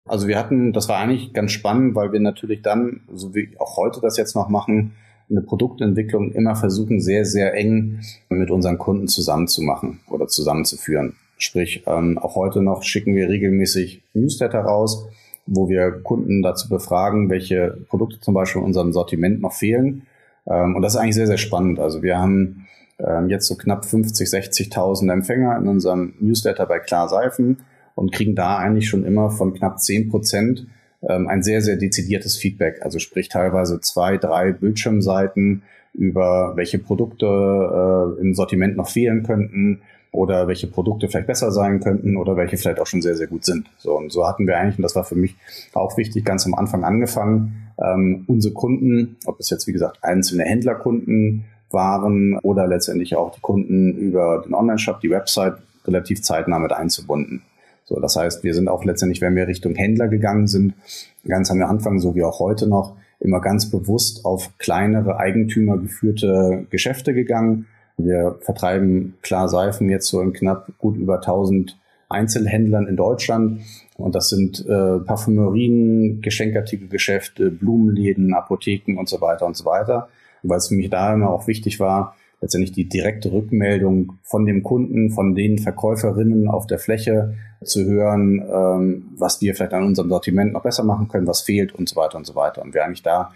Also 0.07 0.27
wir 0.27 0.37
hatten, 0.37 0.71
das 0.71 0.87
war 0.87 0.97
eigentlich 0.97 1.33
ganz 1.33 1.51
spannend, 1.51 1.95
weil 1.95 2.11
wir 2.11 2.19
natürlich 2.19 2.61
dann, 2.61 3.01
so 3.11 3.33
wie 3.33 3.55
auch 3.57 3.75
heute 3.77 4.01
das 4.01 4.17
jetzt 4.17 4.35
noch 4.35 4.49
machen, 4.49 4.93
eine 5.29 5.41
Produktentwicklung 5.41 6.31
immer 6.31 6.55
versuchen, 6.55 7.01
sehr, 7.01 7.25
sehr 7.25 7.55
eng 7.55 8.01
mit 8.29 8.51
unseren 8.51 8.77
Kunden 8.77 9.07
zusammenzumachen 9.07 9.99
oder 10.07 10.27
zusammenzuführen. 10.27 11.15
Sprich, 11.37 11.83
ähm, 11.87 12.17
auch 12.17 12.35
heute 12.35 12.61
noch 12.61 12.83
schicken 12.83 13.15
wir 13.15 13.27
regelmäßig 13.27 14.03
Newsletter 14.13 14.59
raus, 14.59 15.07
wo 15.45 15.69
wir 15.69 15.91
Kunden 15.91 16.41
dazu 16.41 16.69
befragen, 16.69 17.29
welche 17.29 17.77
Produkte 17.87 18.19
zum 18.19 18.33
Beispiel 18.33 18.61
in 18.61 18.67
unserem 18.67 18.93
Sortiment 18.93 19.41
noch 19.41 19.53
fehlen. 19.53 20.07
Ähm, 20.47 20.75
und 20.75 20.81
das 20.81 20.93
ist 20.93 20.99
eigentlich 20.99 21.15
sehr, 21.15 21.27
sehr 21.27 21.37
spannend. 21.37 21.79
Also 21.79 22.01
wir 22.01 22.17
haben 22.17 22.67
ähm, 22.99 23.29
jetzt 23.29 23.47
so 23.47 23.55
knapp 23.55 23.85
50, 23.85 24.27
60.000 24.27 25.11
Empfänger 25.11 25.57
in 25.57 25.67
unserem 25.67 26.13
Newsletter 26.19 26.65
bei 26.65 26.79
Klar 26.79 27.09
Seifen 27.09 27.57
und 27.93 28.11
kriegen 28.11 28.35
da 28.35 28.57
eigentlich 28.57 28.89
schon 28.89 29.05
immer 29.05 29.29
von 29.29 29.53
knapp 29.53 29.79
10 29.79 30.09
Prozent 30.09 30.67
ähm, 31.07 31.27
ein 31.27 31.43
sehr, 31.43 31.61
sehr 31.61 31.77
dezidiertes 31.77 32.37
Feedback. 32.37 32.81
Also 32.81 32.99
sprich 32.99 33.29
teilweise 33.29 33.79
zwei, 33.81 34.17
drei 34.17 34.51
Bildschirmseiten 34.51 35.63
über 35.93 36.53
welche 36.55 36.77
Produkte 36.77 37.25
äh, 37.25 38.21
im 38.21 38.33
Sortiment 38.33 38.75
noch 38.75 38.89
fehlen 38.89 39.23
könnten 39.23 39.81
oder 40.15 40.47
welche 40.47 40.67
Produkte 40.67 41.07
vielleicht 41.07 41.27
besser 41.27 41.51
sein 41.51 41.79
könnten 41.79 42.17
oder 42.17 42.35
welche 42.35 42.57
vielleicht 42.57 42.79
auch 42.79 42.87
schon 42.87 43.01
sehr, 43.01 43.15
sehr 43.15 43.27
gut 43.27 43.45
sind. 43.45 43.67
So, 43.77 43.97
und 43.97 44.11
so 44.11 44.27
hatten 44.27 44.47
wir 44.47 44.57
eigentlich, 44.57 44.77
und 44.77 44.83
das 44.83 44.95
war 44.95 45.03
für 45.03 45.15
mich 45.15 45.35
auch 45.73 45.97
wichtig, 45.97 46.25
ganz 46.25 46.45
am 46.45 46.53
Anfang 46.53 46.83
angefangen, 46.83 47.71
ähm, 47.77 48.23
unsere 48.27 48.53
Kunden, 48.53 49.17
ob 49.25 49.39
es 49.39 49.49
jetzt 49.49 49.67
wie 49.67 49.73
gesagt 49.73 50.03
einzelne 50.03 50.43
Händlerkunden 50.43 51.45
waren 51.71 52.39
oder 52.39 52.67
letztendlich 52.67 53.15
auch 53.15 53.35
die 53.35 53.41
Kunden 53.41 53.97
über 53.97 54.43
den 54.45 54.53
Online-Shop, 54.53 55.01
die 55.01 55.09
Website 55.09 55.55
relativ 55.85 56.21
zeitnah 56.21 56.59
mit 56.59 56.71
einzubunden. 56.71 57.41
So, 57.83 57.99
das 57.99 58.15
heißt, 58.15 58.43
wir 58.43 58.53
sind 58.53 58.67
auch 58.67 58.83
letztendlich, 58.83 59.21
wenn 59.21 59.35
wir 59.35 59.47
Richtung 59.47 59.75
Händler 59.75 60.07
gegangen 60.07 60.47
sind, 60.47 60.73
ganz 61.27 61.51
am 61.51 61.61
Anfang, 61.61 61.99
so 61.99 62.15
wie 62.15 62.23
auch 62.23 62.39
heute 62.39 62.67
noch, 62.67 62.95
immer 63.19 63.41
ganz 63.41 63.69
bewusst 63.69 64.25
auf 64.25 64.49
kleinere 64.57 65.17
Eigentümer 65.17 65.77
geführte 65.77 66.65
Geschäfte 66.69 67.13
gegangen. 67.13 67.67
Wir 67.97 68.37
vertreiben 68.41 69.15
klar 69.21 69.47
Seifen 69.47 69.89
jetzt 69.89 70.07
so 70.07 70.21
in 70.21 70.33
knapp 70.33 70.71
gut 70.77 70.97
über 70.97 71.15
1000 71.15 71.77
Einzelhändlern 72.09 72.87
in 72.87 72.95
Deutschland. 72.95 73.61
Und 73.97 74.15
das 74.15 74.29
sind 74.29 74.65
äh, 74.67 74.99
Parfümerien, 74.99 76.21
Geschenkartikelgeschäfte, 76.21 77.51
Blumenläden, 77.51 78.33
Apotheken 78.33 78.97
und 78.97 79.09
so 79.09 79.21
weiter 79.21 79.45
und 79.45 79.55
so 79.55 79.65
weiter. 79.65 80.09
Weil 80.43 80.57
es 80.57 80.67
für 80.67 80.75
mich 80.75 80.89
da 80.89 81.13
immer 81.13 81.29
auch 81.29 81.47
wichtig 81.47 81.79
war, 81.79 82.15
letztendlich 82.41 82.73
die 82.73 82.87
direkte 82.87 83.31
Rückmeldung 83.31 84.19
von 84.21 84.45
dem 84.45 84.61
Kunden, 84.61 85.09
von 85.09 85.33
den 85.33 85.57
Verkäuferinnen 85.57 86.47
auf 86.47 86.67
der 86.67 86.77
Fläche 86.77 87.35
zu 87.63 87.85
hören, 87.85 88.43
ähm, 88.53 89.05
was 89.17 89.41
wir 89.41 89.55
vielleicht 89.55 89.73
an 89.73 89.85
unserem 89.85 90.09
Sortiment 90.09 90.53
noch 90.53 90.63
besser 90.63 90.83
machen 90.83 91.07
können, 91.07 91.25
was 91.25 91.41
fehlt 91.41 91.73
und 91.73 91.89
so 91.89 91.95
weiter 91.95 92.17
und 92.17 92.27
so 92.27 92.35
weiter. 92.35 92.61
Und 92.61 92.73
wir 92.73 92.85
eigentlich 92.85 93.01
da 93.01 93.31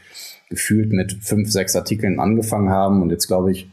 gefühlt 0.49 0.91
mit 0.91 1.13
fünf, 1.21 1.49
sechs 1.51 1.75
Artikeln 1.75 2.19
angefangen 2.19 2.69
haben 2.69 3.01
und 3.01 3.09
jetzt 3.09 3.27
glaube 3.27 3.51
ich 3.51 3.69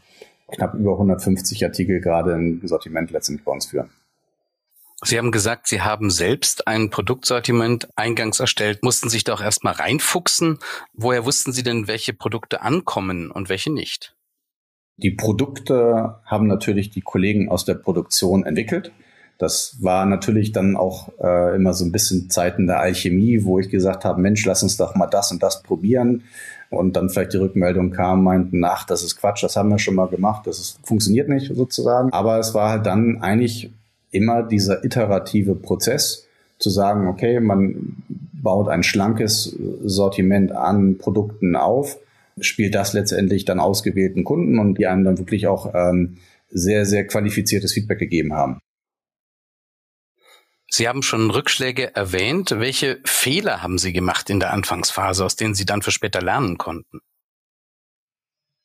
knapp 0.51 0.73
über 0.73 0.93
150 0.93 1.63
Artikel 1.65 1.99
gerade 1.99 2.33
im 2.33 2.61
Sortiment 2.65 3.11
letztendlich 3.11 3.45
bei 3.45 3.51
uns 3.51 3.67
führen. 3.67 3.89
Sie 5.03 5.17
haben 5.19 5.31
gesagt, 5.31 5.67
Sie 5.67 5.81
haben 5.81 6.09
selbst 6.09 6.67
ein 6.67 6.89
Produktsortiment 6.89 7.87
eingangs 7.95 8.39
erstellt, 8.39 8.81
mussten 8.81 9.09
sich 9.09 9.23
doch 9.23 9.41
erstmal 9.41 9.73
reinfuchsen. 9.73 10.57
Woher 10.93 11.23
wussten 11.23 11.53
Sie 11.53 11.61
denn, 11.61 11.87
welche 11.87 12.13
Produkte 12.13 12.61
ankommen 12.61 13.29
und 13.29 13.47
welche 13.47 13.71
nicht? 13.71 14.15
Die 14.95 15.11
Produkte 15.11 16.19
haben 16.25 16.47
natürlich 16.47 16.89
die 16.89 17.01
Kollegen 17.01 17.49
aus 17.49 17.63
der 17.63 17.75
Produktion 17.75 18.43
entwickelt. 18.43 18.91
Das 19.37 19.77
war 19.81 20.05
natürlich 20.05 20.51
dann 20.51 20.75
auch 20.75 21.09
äh, 21.21 21.55
immer 21.55 21.73
so 21.73 21.85
ein 21.85 21.91
bisschen 21.91 22.29
Zeiten 22.29 22.67
der 22.67 22.79
Alchemie, 22.79 23.43
wo 23.43 23.59
ich 23.59 23.69
gesagt 23.69 24.03
habe, 24.03 24.21
Mensch, 24.21 24.45
lass 24.45 24.63
uns 24.63 24.77
doch 24.77 24.95
mal 24.95 25.07
das 25.07 25.31
und 25.31 25.43
das 25.43 25.61
probieren. 25.61 26.23
Und 26.69 26.95
dann 26.95 27.09
vielleicht 27.09 27.33
die 27.33 27.37
Rückmeldung 27.37 27.91
kam, 27.91 28.23
meinten, 28.23 28.63
ach, 28.65 28.85
das 28.85 29.03
ist 29.03 29.15
Quatsch, 29.17 29.43
das 29.43 29.55
haben 29.55 29.69
wir 29.69 29.79
schon 29.79 29.95
mal 29.95 30.07
gemacht, 30.07 30.47
das 30.47 30.59
ist, 30.59 30.79
funktioniert 30.83 31.29
nicht 31.29 31.55
sozusagen. 31.55 32.11
Aber 32.11 32.39
es 32.39 32.53
war 32.53 32.71
halt 32.71 32.85
dann 32.85 33.21
eigentlich 33.21 33.71
immer 34.11 34.43
dieser 34.43 34.83
iterative 34.83 35.55
Prozess, 35.55 36.25
zu 36.59 36.71
sagen, 36.71 37.07
okay, 37.07 37.39
man 37.39 37.95
baut 38.33 38.67
ein 38.67 38.81
schlankes 38.81 39.55
Sortiment 39.85 40.51
an 40.51 40.97
Produkten 40.97 41.55
auf 41.55 41.97
spielt 42.39 42.75
das 42.75 42.93
letztendlich 42.93 43.45
dann 43.45 43.59
ausgewählten 43.59 44.23
Kunden 44.23 44.59
und 44.59 44.77
die 44.77 44.87
einem 44.87 45.03
dann 45.03 45.17
wirklich 45.17 45.47
auch 45.47 45.73
ähm, 45.73 46.17
sehr, 46.49 46.85
sehr 46.85 47.05
qualifiziertes 47.05 47.73
Feedback 47.73 47.99
gegeben 47.99 48.33
haben. 48.33 48.59
Sie 50.69 50.87
haben 50.87 51.01
schon 51.01 51.31
Rückschläge 51.31 51.95
erwähnt. 51.95 52.51
Welche 52.57 52.99
Fehler 53.05 53.61
haben 53.61 53.77
Sie 53.77 53.93
gemacht 53.93 54.29
in 54.29 54.39
der 54.39 54.51
Anfangsphase, 54.51 55.23
aus 55.23 55.35
denen 55.35 55.55
Sie 55.55 55.65
dann 55.65 55.81
für 55.81 55.91
später 55.91 56.21
lernen 56.21 56.57
konnten? 56.57 56.99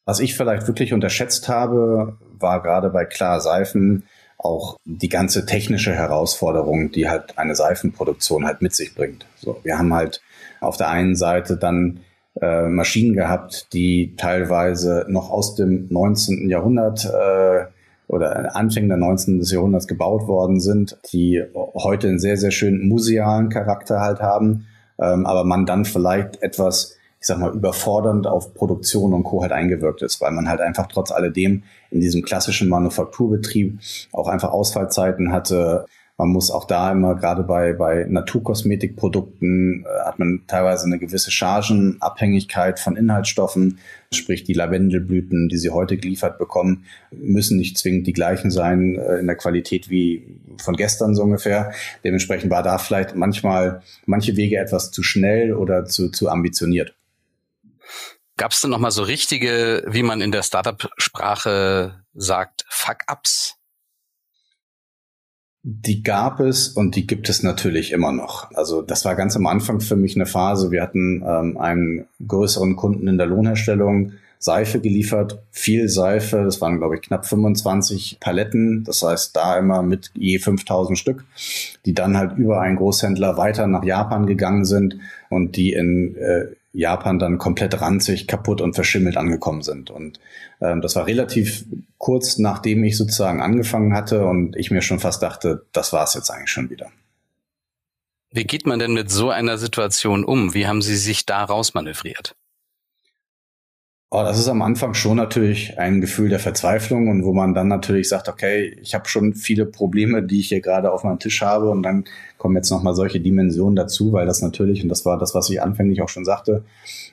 Was 0.04 0.18
ich 0.18 0.35
vielleicht 0.37 0.66
wirklich 0.66 0.92
unterschätzt 0.92 1.49
habe, 1.49 2.18
war 2.32 2.62
gerade 2.62 2.90
bei 2.90 3.04
Klar 3.04 3.40
Seifen 3.40 4.04
auch 4.37 4.76
die 4.85 5.09
ganze 5.09 5.47
technische 5.47 5.94
Herausforderung, 5.94 6.90
die 6.90 7.09
halt 7.09 7.38
eine 7.38 7.54
Seifenproduktion 7.54 8.44
halt 8.44 8.61
mit 8.61 8.75
sich 8.75 8.94
bringt. 8.94 9.26
So, 9.37 9.61
wir 9.62 9.78
haben 9.78 9.94
halt 9.94 10.21
auf 10.61 10.76
der 10.76 10.88
einen 10.88 11.14
Seite 11.14 11.56
dann 11.56 12.00
äh, 12.40 12.66
Maschinen 12.66 13.14
gehabt, 13.14 13.73
die 13.73 14.16
teilweise 14.16 15.06
noch 15.09 15.30
aus 15.30 15.54
dem 15.54 15.87
19. 15.90 16.49
Jahrhundert 16.49 17.04
äh, 17.04 17.66
oder 18.12 18.54
Anfang 18.54 18.88
der 18.88 18.99
19. 18.99 19.40
Jahrhunderts 19.40 19.88
gebaut 19.88 20.28
worden 20.28 20.61
sind, 20.61 20.99
die 21.12 21.42
heute 21.54 22.09
einen 22.09 22.19
sehr, 22.19 22.37
sehr 22.37 22.50
schönen 22.50 22.87
musealen 22.87 23.49
Charakter 23.49 24.00
halt 24.00 24.21
haben, 24.21 24.66
ähm, 25.00 25.25
aber 25.25 25.45
man 25.45 25.64
dann 25.64 25.87
vielleicht 25.87 26.42
etwas, 26.42 26.99
ich 27.19 27.26
sag 27.26 27.38
mal, 27.38 27.54
überfordernd 27.54 28.26
auf 28.26 28.52
Produktion 28.52 29.14
und 29.14 29.25
Co. 29.25 29.40
halt 29.40 29.52
eingewirkt 29.52 30.02
ist, 30.02 30.21
weil 30.21 30.33
man 30.33 30.47
halt 30.47 30.61
einfach 30.61 30.88
trotz 30.88 31.11
alledem 31.11 31.62
in 31.90 32.00
diesem 32.00 32.23
klassischen 32.23 32.69
Manufakturbetrieb 32.69 33.81
auch 34.12 34.28
einfach 34.28 34.50
Ausfallzeiten 34.50 35.33
hatte, 35.33 35.87
man 36.19 36.28
muss 36.28 36.50
auch 36.50 36.66
da 36.66 36.92
immer, 36.92 37.14
gerade 37.14 37.42
bei, 37.42 37.73
bei 37.73 38.04
Naturkosmetikprodukten, 38.09 39.85
äh, 39.85 40.04
hat 40.04 40.19
man 40.19 40.42
teilweise 40.47 40.87
eine 40.87 40.99
gewisse 40.99 41.31
Chargenabhängigkeit 41.31 42.78
von 42.78 42.97
Inhaltsstoffen. 42.97 43.78
Sprich, 44.12 44.45
die 44.45 44.52
Lavendelblüten, 44.52 45.49
die 45.49 45.57
sie 45.57 45.71
heute 45.71 45.97
geliefert 45.97 46.38
bekommen, 46.38 46.85
müssen 47.11 47.57
nicht 47.57 47.78
zwingend 47.78 48.07
die 48.07 48.12
gleichen 48.12 48.50
sein 48.50 48.97
äh, 48.97 49.16
in 49.16 49.26
der 49.26 49.37
Qualität 49.37 49.88
wie 49.88 50.40
von 50.59 50.76
gestern 50.76 51.14
so 51.14 51.23
ungefähr. 51.23 51.73
Dementsprechend 52.04 52.50
war 52.50 52.62
da 52.62 52.78
vielleicht 52.78 53.16
manchmal 53.16 53.83
manche 54.07 54.37
Wege 54.37 54.59
etwas 54.59 54.90
zu 54.90 55.02
schnell 55.02 55.54
oder 55.54 55.87
zu, 55.87 56.11
zu 56.11 56.28
ambitioniert. 56.28 56.95
Gab 58.37 58.52
es 58.52 58.61
denn 58.61 58.71
nochmal 58.71 58.90
so 58.90 59.02
richtige, 59.02 59.85
wie 59.88 60.02
man 60.02 60.21
in 60.21 60.33
der 60.33 60.42
Startup-Sprache 60.42 62.04
sagt, 62.14 62.64
Fuck-Ups? 62.69 63.57
Die 65.64 66.02
gab 66.02 66.40
es 66.40 66.69
und 66.69 66.97
die 66.97 67.07
gibt 67.07 67.28
es 67.28 67.45
natürlich 67.45 67.92
immer 67.92 68.11
noch. 68.11 68.50
Also 68.54 68.83
das 68.83 69.04
war 69.04 69.14
ganz 69.14 69.37
am 69.37 69.47
Anfang 69.47 69.81
für 69.81 69.95
mich 69.95 70.16
eine 70.16 70.26
Phase. 70.26 70.73
Wir 70.73 70.83
hatten 70.83 71.23
ähm, 71.25 71.57
einen 71.57 72.07
größeren 72.26 72.75
Kunden 72.75 73.07
in 73.07 73.16
der 73.16 73.28
Lohnherstellung, 73.28 74.12
Seife 74.40 74.81
geliefert, 74.81 75.40
viel 75.52 75.88
Seife, 75.88 76.42
das 76.42 76.61
waren 76.61 76.78
glaube 76.78 76.97
ich 76.97 77.02
knapp 77.02 77.26
25 77.26 78.19
Paletten, 78.19 78.83
das 78.83 79.00
heißt 79.00 79.37
da 79.37 79.57
immer 79.57 79.85
mit 79.85 80.11
je 80.14 80.40
5000 80.40 80.99
Stück, 80.99 81.25
die 81.87 81.95
dann 81.95 82.16
halt 82.16 82.37
über 82.37 82.61
einen 82.61 82.75
Großhändler 82.75 83.37
weiter 83.37 83.69
nach 83.69 83.85
Japan 83.85 84.26
gegangen 84.26 84.64
sind 84.64 84.97
und 85.31 85.54
die 85.54 85.73
in 85.75 86.16
äh, 86.16 86.47
Japan 86.72 87.18
dann 87.18 87.38
komplett 87.38 87.80
ranzig, 87.80 88.26
kaputt 88.26 88.60
und 88.60 88.74
verschimmelt 88.74 89.16
angekommen 89.16 89.62
sind. 89.62 89.90
Und 89.90 90.18
ähm, 90.60 90.80
das 90.80 90.96
war 90.96 91.06
relativ 91.06 91.64
kurz 91.98 92.38
nachdem 92.38 92.82
ich 92.84 92.96
sozusagen 92.96 93.42
angefangen 93.42 93.94
hatte 93.94 94.24
und 94.24 94.56
ich 94.56 94.70
mir 94.70 94.82
schon 94.82 94.98
fast 94.98 95.22
dachte, 95.22 95.66
das 95.72 95.92
war 95.92 96.04
es 96.04 96.14
jetzt 96.14 96.30
eigentlich 96.30 96.50
schon 96.50 96.70
wieder. 96.70 96.90
Wie 98.30 98.44
geht 98.44 98.66
man 98.66 98.78
denn 98.78 98.94
mit 98.94 99.10
so 99.10 99.28
einer 99.28 99.58
Situation 99.58 100.24
um? 100.24 100.54
Wie 100.54 100.66
haben 100.66 100.80
Sie 100.80 100.96
sich 100.96 101.26
da 101.26 101.44
rausmanövriert? 101.44 102.34
Oh, 104.14 104.23
das 104.23 104.38
ist 104.38 104.49
am 104.49 104.61
Anfang 104.61 104.92
schon 104.92 105.16
natürlich 105.16 105.78
ein 105.78 106.02
Gefühl 106.02 106.28
der 106.28 106.38
Verzweiflung 106.38 107.09
und 107.09 107.25
wo 107.25 107.33
man 107.33 107.54
dann 107.54 107.69
natürlich 107.69 108.11
sagt, 108.11 108.28
okay, 108.28 108.76
ich 108.83 108.92
habe 108.92 109.09
schon 109.09 109.33
viele 109.33 109.64
Probleme, 109.64 110.23
die 110.23 110.40
ich 110.40 110.49
hier 110.49 110.61
gerade 110.61 110.92
auf 110.92 111.02
meinem 111.02 111.19
Tisch 111.19 111.40
habe 111.40 111.71
und 111.71 111.83
dann 111.83 112.04
kommen 112.37 112.54
jetzt 112.54 112.69
nochmal 112.71 112.95
solche 112.95 113.21
Dimensionen 113.21 113.75
dazu, 113.75 114.12
weil 114.12 114.26
das 114.26 114.42
natürlich, 114.42 114.83
und 114.83 114.90
das 114.90 115.07
war 115.07 115.19
das, 115.19 115.35
was 115.35 115.49
ich 115.49 115.62
anfänglich 115.62 116.02
auch 116.02 116.11
schon 116.11 116.26
sagte, 116.26 116.62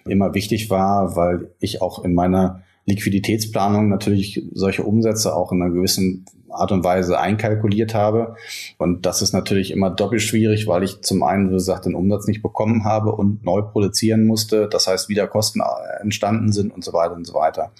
immer 0.03 0.33
wichtig 0.33 0.69
war, 0.69 1.15
weil 1.15 1.47
ich 1.61 1.81
auch 1.81 2.03
in 2.03 2.13
meiner 2.13 2.63
Liquiditätsplanung 2.89 3.87
natürlich 3.87 4.43
solche 4.51 4.83
Umsätze 4.83 5.35
auch 5.35 5.51
in 5.51 5.61
einer 5.61 5.71
gewissen 5.71 6.25
Art 6.49 6.71
und 6.71 6.83
Weise 6.83 7.19
einkalkuliert 7.19 7.93
habe. 7.93 8.35
Und 8.77 9.05
das 9.05 9.21
ist 9.21 9.33
natürlich 9.33 9.71
immer 9.71 9.89
doppelt 9.91 10.21
schwierig, 10.21 10.67
weil 10.67 10.83
ich 10.83 11.01
zum 11.01 11.23
einen, 11.23 11.49
wie 11.49 11.53
gesagt, 11.53 11.85
den 11.85 11.95
Umsatz 11.95 12.27
nicht 12.27 12.41
bekommen 12.41 12.83
habe 12.83 13.13
und 13.13 13.45
neu 13.45 13.61
produzieren 13.61 14.25
musste. 14.25 14.67
Das 14.67 14.87
heißt, 14.87 15.09
wieder 15.09 15.27
Kosten 15.27 15.61
entstanden 16.01 16.51
sind 16.51 16.73
und 16.73 16.83
so 16.83 16.91
weiter 16.91 17.13
und 17.15 17.25
so 17.25 17.35
weiter. 17.35 17.71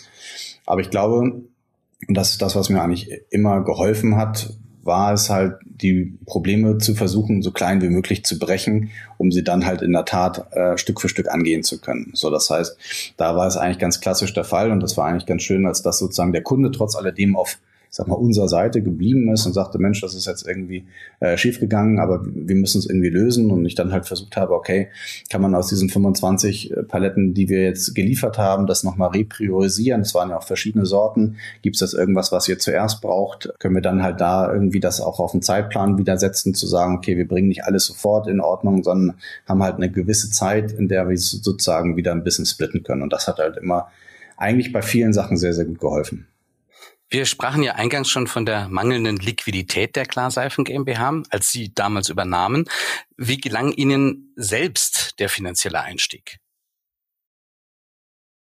Aber 0.65 0.81
ich 0.81 0.89
glaube, 0.89 1.19
und 2.07 2.15
das 2.15 2.31
ist 2.31 2.41
das, 2.41 2.55
was 2.55 2.69
mir 2.69 2.81
eigentlich 2.81 3.09
immer 3.29 3.63
geholfen 3.63 4.15
hat, 4.15 4.53
war 4.83 5.13
es 5.13 5.29
halt, 5.29 5.55
die 5.63 6.17
Probleme 6.25 6.77
zu 6.77 6.95
versuchen, 6.95 7.41
so 7.41 7.51
klein 7.51 7.81
wie 7.81 7.89
möglich 7.89 8.23
zu 8.25 8.39
brechen, 8.39 8.91
um 9.17 9.31
sie 9.31 9.43
dann 9.43 9.65
halt 9.65 9.81
in 9.81 9.91
der 9.91 10.05
Tat 10.05 10.51
äh, 10.53 10.77
Stück 10.77 11.01
für 11.01 11.09
Stück 11.09 11.29
angehen 11.29 11.63
zu 11.63 11.79
können. 11.79 12.11
So, 12.13 12.29
das 12.29 12.49
heißt, 12.49 12.77
da 13.17 13.35
war 13.35 13.47
es 13.47 13.57
eigentlich 13.57 13.79
ganz 13.79 13.99
klassisch 13.99 14.33
der 14.33 14.43
Fall 14.43 14.71
und 14.71 14.81
das 14.81 14.97
war 14.97 15.07
eigentlich 15.07 15.25
ganz 15.25 15.43
schön, 15.43 15.65
als 15.65 15.81
dass 15.81 15.99
sozusagen 15.99 16.33
der 16.33 16.43
Kunde 16.43 16.71
trotz 16.71 16.95
alledem 16.95 17.35
auf 17.35 17.57
ich 17.89 17.95
sag 17.95 18.07
mal, 18.07 18.15
unserer 18.15 18.47
Seite 18.47 18.83
geblieben 18.83 19.31
ist 19.33 19.47
und 19.47 19.53
sagte, 19.53 19.79
Mensch, 19.79 19.99
das 20.01 20.13
ist 20.13 20.27
jetzt 20.27 20.47
irgendwie 20.47 20.85
äh, 21.21 21.37
schiefgegangen, 21.37 21.99
aber 21.99 22.23
wir 22.23 22.55
müssen 22.55 22.77
es 22.77 22.85
irgendwie 22.85 23.09
lösen. 23.09 23.49
Und 23.49 23.65
ich 23.65 23.73
dann 23.73 23.91
halt 23.91 24.05
versucht 24.05 24.37
habe, 24.37 24.53
okay, 24.53 24.89
kann 25.31 25.41
man 25.41 25.55
aus 25.55 25.69
diesen 25.69 25.89
25 25.89 26.71
äh, 26.71 26.83
Paletten, 26.83 27.33
die 27.33 27.49
wir 27.49 27.63
jetzt 27.63 27.95
geliefert 27.95 28.37
haben, 28.37 28.67
das 28.67 28.83
nochmal 28.83 29.09
repriorisieren? 29.09 30.01
Es 30.01 30.13
waren 30.13 30.29
ja 30.29 30.37
auch 30.37 30.43
verschiedene 30.43 30.85
Sorten. 30.85 31.37
Gibt 31.63 31.77
es 31.77 31.79
das 31.79 31.93
irgendwas, 31.95 32.31
was 32.31 32.47
ihr 32.47 32.59
zuerst 32.59 33.01
braucht? 33.01 33.51
Können 33.57 33.73
wir 33.73 33.81
dann 33.81 34.03
halt 34.03 34.21
da 34.21 34.53
irgendwie 34.53 34.79
das 34.79 35.01
auch 35.01 35.19
auf 35.19 35.31
den 35.31 35.41
Zeitplan 35.41 35.97
wieder 35.97 36.19
setzen, 36.19 36.53
zu 36.53 36.67
sagen, 36.67 36.97
okay, 36.97 37.17
wir 37.17 37.27
bringen 37.27 37.47
nicht 37.47 37.63
alles 37.63 37.85
sofort 37.87 38.27
in 38.27 38.39
Ordnung, 38.39 38.83
sondern 38.83 39.17
haben 39.47 39.63
halt 39.63 39.75
eine 39.75 39.89
gewisse 39.89 40.29
Zeit, 40.29 40.71
in 40.73 40.89
der 40.89 41.09
wir 41.09 41.17
sozusagen 41.17 41.97
wieder 41.97 42.11
ein 42.11 42.23
bisschen 42.23 42.45
splitten 42.45 42.83
können. 42.83 43.01
Und 43.01 43.11
das 43.11 43.27
hat 43.27 43.39
halt 43.39 43.57
immer 43.57 43.87
eigentlich 44.37 44.71
bei 44.71 44.83
vielen 44.83 45.11
Sachen 45.11 45.37
sehr, 45.37 45.53
sehr 45.53 45.65
gut 45.65 45.79
geholfen. 45.79 46.27
Wir 47.11 47.25
sprachen 47.25 47.63
ja 47.63 47.73
eingangs 47.73 48.07
schon 48.07 48.27
von 48.27 48.45
der 48.45 48.67
mangelnden 48.67 49.17
Liquidität 49.17 49.95
der 49.95 50.05
Klarseifen 50.05 50.63
GmbH, 50.63 51.23
als 51.31 51.51
Sie 51.51 51.73
damals 51.73 52.09
übernahmen. 52.09 52.65
Wie 53.17 53.37
gelang 53.37 53.71
Ihnen 53.71 54.31
selbst 54.35 55.19
der 55.19 55.27
finanzielle 55.27 55.81
Einstieg? 55.81 56.37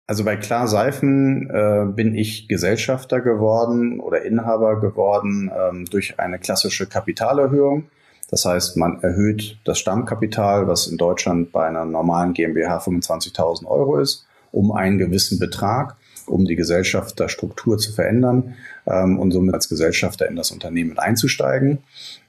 Also 0.09 0.25
bei 0.25 0.37
Klarseifen 0.37 1.49
äh, 1.51 1.85
bin 1.87 2.17
ich 2.17 2.49
Gesellschafter 2.49 3.21
geworden 3.21 4.01
oder 4.01 4.23
Inhaber 4.23 4.81
geworden 4.81 5.53
ähm, 5.57 5.85
durch 5.85 6.19
eine 6.19 6.41
klassische 6.41 6.89
Kapitalerhöhung. 6.89 7.89
Das 8.29 8.45
heißt, 8.45 8.77
man 8.77 9.01
erhöht 9.03 9.59
das 9.65 9.79
Stammkapital, 9.79 10.67
was 10.67 10.89
in 10.89 10.97
Deutschland 10.99 11.53
bei 11.53 11.65
einer 11.69 11.85
normalen 11.85 12.33
GmbH 12.33 12.79
25.000 12.79 13.67
Euro 13.67 13.99
ist, 13.99 14.27
um 14.51 14.73
einen 14.73 14.99
gewissen 14.99 15.39
Betrag 15.39 15.97
um 16.29 16.45
die 16.45 16.57
Gesellschafterstruktur 16.57 17.79
zu 17.79 17.93
verändern 17.93 18.57
ähm, 18.87 19.19
und 19.19 19.33
somit 19.33 19.55
als 19.55 19.69
Gesellschafter 19.69 20.29
in 20.29 20.37
das 20.37 20.51
Unternehmen 20.51 20.99
einzusteigen, 20.99 21.79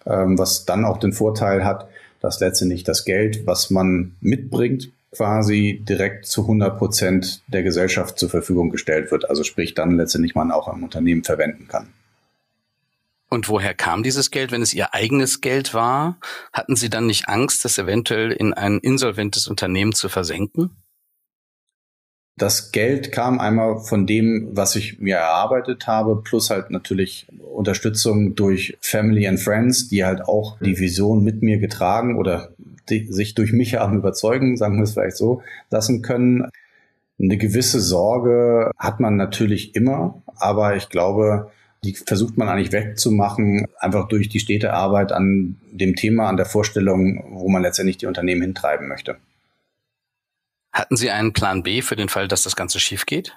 ähm, 0.05 0.37
was 0.37 0.65
dann 0.65 0.85
auch 0.85 0.97
den 0.97 1.13
Vorteil 1.13 1.65
hat, 1.65 1.87
dass 2.21 2.39
letztendlich 2.39 2.83
das 2.83 3.05
Geld, 3.05 3.45
was 3.45 3.69
man 3.69 4.15
mitbringt, 4.21 4.91
quasi 5.11 5.83
direkt 5.87 6.25
zu 6.25 6.41
100 6.41 6.77
Prozent 6.77 7.41
der 7.47 7.63
Gesellschaft 7.63 8.19
zur 8.19 8.29
Verfügung 8.29 8.69
gestellt 8.69 9.11
wird. 9.11 9.29
Also 9.29 9.43
sprich 9.43 9.73
dann 9.73 9.97
letztendlich 9.97 10.35
man 10.35 10.51
auch 10.51 10.67
am 10.67 10.83
Unternehmen 10.83 11.23
verwenden 11.23 11.67
kann. 11.67 11.89
Und 13.29 13.47
woher 13.47 13.75
kam 13.75 14.01
dieses 14.01 14.31
Geld, 14.31 14.51
wenn 14.51 14.63
es 14.63 14.73
Ihr 14.73 14.93
eigenes 14.93 15.39
Geld 15.41 15.73
war? 15.73 16.17
Hatten 16.51 16.75
Sie 16.75 16.89
dann 16.89 17.05
nicht 17.05 17.29
Angst, 17.29 17.63
das 17.63 17.77
eventuell 17.77 18.31
in 18.31 18.53
ein 18.53 18.79
insolventes 18.79 19.47
Unternehmen 19.47 19.93
zu 19.93 20.09
versenken? 20.09 20.71
Das 22.39 22.71
Geld 22.71 23.11
kam 23.11 23.37
einmal 23.37 23.79
von 23.79 24.07
dem, 24.07 24.47
was 24.53 24.77
ich 24.77 24.99
mir 25.01 25.17
erarbeitet 25.17 25.87
habe, 25.87 26.21
plus 26.23 26.49
halt 26.49 26.71
natürlich 26.71 27.27
Unterstützung 27.53 28.33
durch 28.33 28.77
Family 28.79 29.27
and 29.27 29.41
Friends, 29.41 29.89
die 29.89 30.05
halt 30.05 30.21
auch 30.21 30.57
die 30.61 30.79
Vision 30.79 31.21
mit 31.21 31.43
mir 31.43 31.57
getragen 31.57 32.17
oder 32.17 32.49
die, 32.89 33.11
sich 33.11 33.35
durch 33.35 33.51
mich 33.51 33.75
haben 33.75 33.97
überzeugen, 33.97 34.55
sagen 34.55 34.77
wir 34.77 34.83
es 34.83 34.93
vielleicht 34.93 35.17
so, 35.17 35.41
lassen 35.69 36.01
können. 36.01 36.49
Eine 37.19 37.37
gewisse 37.37 37.81
Sorge 37.81 38.71
hat 38.77 39.01
man 39.01 39.17
natürlich 39.17 39.75
immer, 39.75 40.21
aber 40.37 40.77
ich 40.77 40.87
glaube, 40.87 41.51
die 41.83 41.93
versucht 41.93 42.37
man 42.37 42.47
eigentlich 42.47 42.71
wegzumachen, 42.71 43.67
einfach 43.79 44.07
durch 44.07 44.29
die 44.29 44.39
stete 44.39 44.73
Arbeit 44.73 45.11
an 45.11 45.57
dem 45.73 45.97
Thema, 45.97 46.29
an 46.29 46.37
der 46.37 46.45
Vorstellung, 46.45 47.21
wo 47.31 47.49
man 47.49 47.63
letztendlich 47.63 47.97
die 47.97 48.05
Unternehmen 48.05 48.43
hintreiben 48.43 48.87
möchte. 48.87 49.17
Hatten 50.79 50.95
Sie 50.95 51.11
einen 51.11 51.33
Plan 51.33 51.61
B 51.61 51.81
für 51.81 51.97
den 51.97 52.07
Fall, 52.07 52.29
dass 52.29 52.43
das 52.43 52.55
Ganze 52.55 52.79
schief 52.79 53.05
geht? 53.05 53.35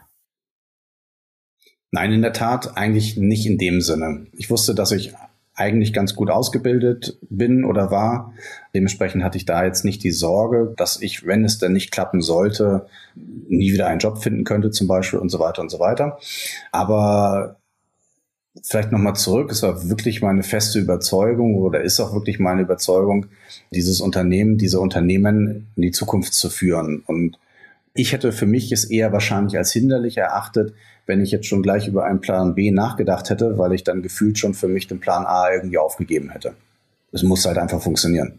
Nein, 1.91 2.13
in 2.13 2.23
der 2.23 2.33
Tat 2.33 2.77
eigentlich 2.77 3.17
nicht 3.17 3.47
in 3.47 3.59
dem 3.59 3.81
Sinne. 3.81 4.29
Ich 4.37 4.49
wusste, 4.49 4.77
dass 4.77 4.93
ich 4.93 5.13
eigentlich 5.55 5.93
ganz 5.93 6.15
gut 6.15 6.31
ausgebildet 6.31 7.19
bin 7.29 7.65
oder 7.65 7.91
war. 7.91 8.33
Dementsprechend 8.77 9.25
hatte 9.25 9.39
ich 9.39 9.45
da 9.45 9.65
jetzt 9.65 9.85
nicht 9.85 10.05
die 10.05 10.13
Sorge, 10.13 10.73
dass 10.77 11.03
ich, 11.03 11.27
wenn 11.27 11.45
es 11.45 11.59
denn 11.59 11.73
nicht 11.73 11.91
klappen 11.91 12.23
sollte, 12.23 12.87
nie 13.17 13.73
wieder 13.73 13.89
einen 13.89 13.99
Job 13.99 14.23
finden 14.23 14.45
könnte 14.45 14.71
zum 14.71 14.87
Beispiel 14.87 15.19
und 15.19 15.29
so 15.29 15.41
weiter 15.41 15.63
und 15.63 15.69
so 15.69 15.81
weiter. 15.81 16.19
Aber 16.71 17.57
vielleicht 18.63 18.93
nochmal 18.93 19.17
zurück. 19.17 19.51
Es 19.51 19.63
war 19.63 19.89
wirklich 19.89 20.23
meine 20.23 20.43
feste 20.43 20.79
Überzeugung 20.79 21.57
oder 21.57 21.83
ist 21.83 22.01
auch 22.01 22.15
wirklich 22.15 22.39
meine 22.39 22.63
Überzeugung, 22.63 23.27
dieses 23.73 24.01
Unternehmen, 24.01 24.59
diese 24.59 24.81
Unternehmen 24.81 25.69
in 25.77 25.83
die 25.83 25.91
Zukunft 25.91 26.33
zu 26.35 26.49
führen. 26.49 27.03
Und 27.07 27.39
ich 27.95 28.13
hätte 28.13 28.33
für 28.33 28.47
mich 28.47 28.73
es 28.73 28.85
eher 28.85 29.13
wahrscheinlich 29.13 29.59
als 29.59 29.73
hinderlich 29.73 30.17
erachtet, 30.17 30.75
wenn 31.07 31.21
ich 31.21 31.33
jetzt 31.33 31.47
schon 31.47 31.63
gleich 31.63 31.89
über 31.89 32.05
einen 32.05 32.21
Plan 32.21 32.55
B 32.55 32.71
nachgedacht 32.71 33.29
hätte, 33.29 33.59
weil 33.59 33.73
ich 33.73 33.85
dann 33.85 34.03
gefühlt 34.03 34.39
schon 34.39 34.55
für 34.55 34.69
mich 34.69 34.87
den 34.87 35.01
Plan 35.01 35.27
A 35.27 35.53
irgendwie 35.53 35.79
aufgegeben 35.79 36.31
hätte. 36.31 36.55
Es 37.11 37.23
muss 37.23 37.45
halt 37.45 37.59
einfach 37.59 37.83
funktionieren. 37.83 38.39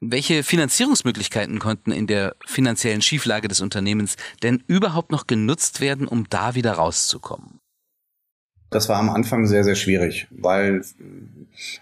Welche 0.00 0.42
Finanzierungsmöglichkeiten 0.42 1.58
konnten 1.58 1.92
in 1.92 2.06
der 2.06 2.34
finanziellen 2.46 3.02
Schieflage 3.02 3.48
des 3.48 3.60
Unternehmens 3.60 4.16
denn 4.42 4.62
überhaupt 4.66 5.12
noch 5.12 5.26
genutzt 5.26 5.82
werden, 5.82 6.08
um 6.08 6.26
da 6.30 6.54
wieder 6.54 6.72
rauszukommen? 6.72 7.59
Das 8.70 8.88
war 8.88 8.98
am 8.98 9.10
Anfang 9.10 9.46
sehr, 9.46 9.64
sehr 9.64 9.74
schwierig, 9.74 10.28
weil 10.30 10.82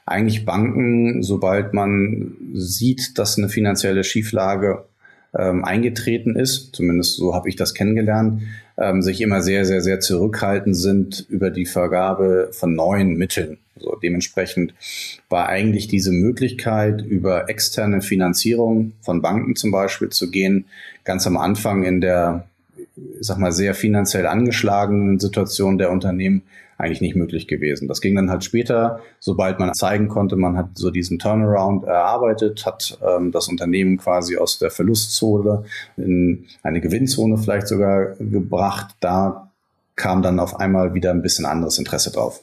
eigentlich 0.07 0.44
Banken, 0.44 1.22
sobald 1.22 1.74
man 1.74 2.37
sieht, 2.55 3.18
dass 3.18 3.38
eine 3.38 3.48
finanzielle 3.48 4.05
Schieflage 4.05 4.85
ähm, 5.37 5.64
eingetreten 5.64 6.35
ist, 6.35 6.74
zumindest 6.74 7.16
so 7.16 7.35
habe 7.35 7.48
ich 7.48 7.57
das 7.57 7.74
kennengelernt, 7.74 8.42
ähm, 8.79 9.03
sich 9.03 9.20
immer 9.20 9.42
sehr, 9.42 9.64
sehr, 9.64 9.83
sehr 9.83 10.01
zurückhaltend 10.01 10.77
sind 10.77 11.27
über 11.29 11.51
die 11.51 11.66
Vergabe 11.66 12.48
von 12.53 12.74
neuen 12.74 13.16
Mitteln. 13.16 13.59
So, 13.79 13.94
dementsprechend 14.03 14.74
war 15.29 15.48
eigentlich 15.48 15.87
diese 15.87 16.11
Möglichkeit, 16.11 17.03
über 17.03 17.48
externe 17.48 18.01
Finanzierung 18.01 18.92
von 19.03 19.22
Banken 19.22 19.55
zum 19.55 19.70
Beispiel 19.70 20.09
zu 20.09 20.31
gehen, 20.31 20.64
ganz 21.05 21.27
am 21.27 21.37
Anfang 21.37 21.85
in 21.85 22.01
der, 22.01 22.48
ich 22.96 23.27
sag 23.27 23.38
mal, 23.38 23.53
sehr 23.53 23.74
finanziell 23.74 24.27
angeschlagenen 24.27 25.20
Situation 25.20 25.79
der 25.79 25.92
Unternehmen 25.92 26.42
eigentlich 26.78 27.00
nicht 27.00 27.16
möglich 27.16 27.48
gewesen. 27.48 27.88
Das 27.88 28.00
ging 28.00 28.14
dann 28.14 28.30
halt 28.30 28.44
später, 28.44 29.00
sobald 29.18 29.58
man 29.58 29.74
zeigen 29.74 30.08
konnte, 30.08 30.36
man 30.36 30.56
hat 30.56 30.70
so 30.78 30.90
diesen 30.90 31.18
Turnaround 31.18 31.84
erarbeitet, 31.84 32.64
hat 32.64 32.98
ähm, 33.06 33.32
das 33.32 33.48
Unternehmen 33.48 33.98
quasi 33.98 34.36
aus 34.38 34.58
der 34.58 34.70
Verlustzone 34.70 35.64
in 35.96 36.46
eine 36.62 36.80
Gewinnzone 36.80 37.36
vielleicht 37.36 37.66
sogar 37.66 38.14
gebracht. 38.20 38.94
Da 39.00 39.50
kam 39.96 40.22
dann 40.22 40.38
auf 40.38 40.60
einmal 40.60 40.94
wieder 40.94 41.10
ein 41.10 41.22
bisschen 41.22 41.44
anderes 41.44 41.78
Interesse 41.78 42.12
drauf. 42.12 42.42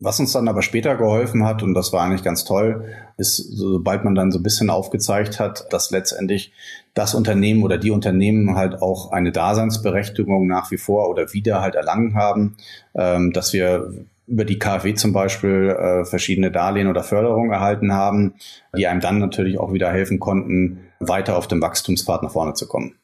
Was 0.00 0.18
uns 0.18 0.32
dann 0.32 0.48
aber 0.48 0.62
später 0.62 0.96
geholfen 0.96 1.44
hat, 1.44 1.62
und 1.62 1.72
das 1.72 1.92
war 1.92 2.04
eigentlich 2.04 2.24
ganz 2.24 2.44
toll, 2.44 2.84
ist, 3.16 3.36
sobald 3.36 4.04
man 4.04 4.14
dann 4.14 4.32
so 4.32 4.38
ein 4.38 4.42
bisschen 4.42 4.68
aufgezeigt 4.68 5.38
hat, 5.38 5.72
dass 5.72 5.90
letztendlich 5.90 6.52
das 6.94 7.14
Unternehmen 7.14 7.62
oder 7.62 7.78
die 7.78 7.90
Unternehmen 7.90 8.56
halt 8.56 8.82
auch 8.82 9.12
eine 9.12 9.30
Daseinsberechtigung 9.30 10.46
nach 10.46 10.70
wie 10.70 10.78
vor 10.78 11.08
oder 11.08 11.32
wieder 11.32 11.60
halt 11.60 11.76
erlangen 11.76 12.16
haben, 12.16 12.56
ähm, 12.94 13.32
dass 13.32 13.52
wir 13.52 13.92
über 14.26 14.44
die 14.44 14.58
KfW 14.58 14.94
zum 14.94 15.12
Beispiel 15.12 15.76
äh, 15.78 16.04
verschiedene 16.04 16.50
Darlehen 16.50 16.88
oder 16.88 17.02
Förderungen 17.02 17.52
erhalten 17.52 17.92
haben, 17.92 18.34
die 18.76 18.86
einem 18.86 19.00
dann 19.00 19.18
natürlich 19.18 19.58
auch 19.58 19.72
wieder 19.72 19.92
helfen 19.92 20.18
konnten, 20.18 20.80
weiter 20.98 21.36
auf 21.36 21.46
dem 21.46 21.60
Wachstumspfad 21.60 22.22
nach 22.22 22.32
vorne 22.32 22.54
zu 22.54 22.66
kommen. 22.66 22.96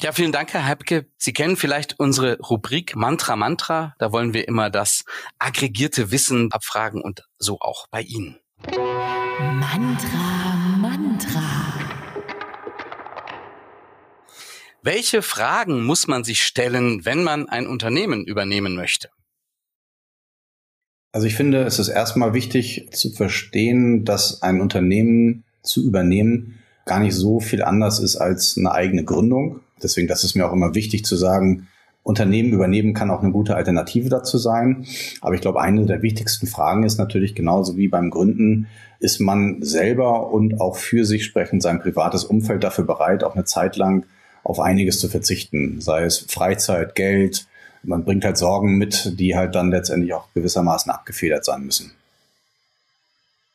Ja, 0.00 0.12
vielen 0.12 0.30
Dank, 0.30 0.52
Herr 0.52 0.64
Heibke. 0.64 1.06
Sie 1.16 1.32
kennen 1.32 1.56
vielleicht 1.56 1.98
unsere 1.98 2.38
Rubrik 2.38 2.94
Mantra 2.94 3.34
Mantra. 3.34 3.96
Da 3.98 4.12
wollen 4.12 4.32
wir 4.32 4.46
immer 4.46 4.70
das 4.70 5.04
aggregierte 5.40 6.12
Wissen 6.12 6.52
abfragen 6.52 7.02
und 7.02 7.24
so 7.36 7.58
auch 7.58 7.88
bei 7.90 8.02
Ihnen. 8.02 8.38
Mantra 9.40 10.54
Mantra. 10.78 11.40
Welche 14.84 15.20
Fragen 15.20 15.82
muss 15.82 16.06
man 16.06 16.22
sich 16.22 16.44
stellen, 16.44 17.04
wenn 17.04 17.24
man 17.24 17.48
ein 17.48 17.66
Unternehmen 17.66 18.24
übernehmen 18.24 18.76
möchte? 18.76 19.08
Also 21.10 21.26
ich 21.26 21.34
finde, 21.34 21.64
es 21.64 21.80
ist 21.80 21.88
erstmal 21.88 22.34
wichtig 22.34 22.88
zu 22.92 23.10
verstehen, 23.10 24.04
dass 24.04 24.42
ein 24.42 24.60
Unternehmen 24.60 25.42
zu 25.64 25.84
übernehmen 25.84 26.60
gar 26.84 27.00
nicht 27.00 27.14
so 27.14 27.40
viel 27.40 27.64
anders 27.64 27.98
ist 27.98 28.16
als 28.16 28.56
eine 28.56 28.70
eigene 28.70 29.04
Gründung. 29.04 29.62
Deswegen, 29.82 30.08
das 30.08 30.24
ist 30.24 30.34
mir 30.34 30.48
auch 30.48 30.52
immer 30.52 30.74
wichtig 30.74 31.04
zu 31.04 31.16
sagen, 31.16 31.68
Unternehmen 32.08 32.54
übernehmen 32.54 32.94
kann 32.94 33.10
auch 33.10 33.22
eine 33.22 33.32
gute 33.32 33.54
Alternative 33.54 34.08
dazu 34.08 34.38
sein. 34.38 34.86
Aber 35.20 35.34
ich 35.34 35.42
glaube, 35.42 35.60
eine 35.60 35.84
der 35.84 36.00
wichtigsten 36.00 36.46
Fragen 36.46 36.84
ist 36.84 36.98
natürlich 36.98 37.34
genauso 37.34 37.76
wie 37.76 37.88
beim 37.88 38.08
Gründen, 38.10 38.66
ist 38.98 39.20
man 39.20 39.62
selber 39.62 40.32
und 40.32 40.60
auch 40.60 40.76
für 40.76 41.04
sich 41.04 41.24
sprechend 41.24 41.62
sein 41.62 41.80
privates 41.80 42.24
Umfeld 42.24 42.64
dafür 42.64 42.84
bereit, 42.84 43.24
auch 43.24 43.34
eine 43.34 43.44
Zeit 43.44 43.76
lang 43.76 44.06
auf 44.42 44.58
einiges 44.58 44.98
zu 44.98 45.08
verzichten, 45.08 45.80
sei 45.80 46.04
es 46.04 46.18
Freizeit, 46.18 46.94
Geld. 46.94 47.46
Man 47.82 48.04
bringt 48.04 48.24
halt 48.24 48.38
Sorgen 48.38 48.78
mit, 48.78 49.18
die 49.20 49.36
halt 49.36 49.54
dann 49.54 49.70
letztendlich 49.70 50.14
auch 50.14 50.28
gewissermaßen 50.34 50.90
abgefedert 50.90 51.44
sein 51.44 51.64
müssen. 51.64 51.92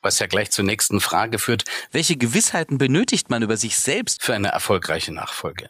Was 0.04 0.20
ja 0.20 0.28
gleich 0.28 0.52
zur 0.52 0.66
nächsten 0.66 1.00
Frage 1.00 1.40
führt. 1.40 1.64
Welche 1.92 2.18
Gewissheiten 2.18 2.78
benötigt 2.78 3.30
man 3.30 3.42
über 3.42 3.58
sich 3.58 3.78
selbst 3.78 4.22
für 4.22 4.34
eine 4.34 4.50
erfolgreiche 4.50 5.14
Nachfolge? 5.14 5.70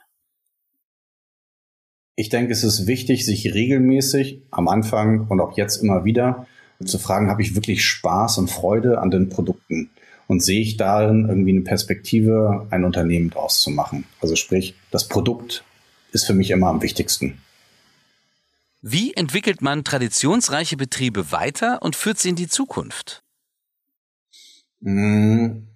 Ich 2.15 2.29
denke, 2.29 2.53
es 2.53 2.63
ist 2.63 2.85
wichtig, 2.85 3.25
sich 3.25 3.53
regelmäßig 3.53 4.41
am 4.51 4.67
Anfang 4.67 5.27
und 5.27 5.39
auch 5.39 5.57
jetzt 5.57 5.77
immer 5.81 6.05
wieder 6.05 6.45
zu 6.85 6.99
fragen, 6.99 7.29
habe 7.29 7.41
ich 7.41 7.55
wirklich 7.55 7.83
Spaß 7.85 8.37
und 8.37 8.51
Freude 8.51 8.99
an 8.99 9.09
den 9.09 9.29
Produkten? 9.29 9.89
Und 10.27 10.41
sehe 10.41 10.61
ich 10.61 10.77
darin 10.77 11.27
irgendwie 11.27 11.51
eine 11.51 11.61
Perspektive, 11.61 12.67
ein 12.69 12.85
Unternehmen 12.85 13.29
draus 13.29 13.61
zu 13.61 13.71
machen? 13.71 14.05
Also 14.21 14.35
sprich, 14.35 14.75
das 14.91 15.07
Produkt 15.07 15.63
ist 16.11 16.25
für 16.25 16.33
mich 16.33 16.51
immer 16.51 16.67
am 16.67 16.81
wichtigsten. 16.81 17.41
Wie 18.81 19.13
entwickelt 19.13 19.61
man 19.61 19.83
traditionsreiche 19.83 20.77
Betriebe 20.77 21.31
weiter 21.31 21.81
und 21.81 21.95
führt 21.95 22.19
sie 22.19 22.29
in 22.29 22.35
die 22.35 22.47
Zukunft? 22.47 23.23
Hm, 24.81 25.67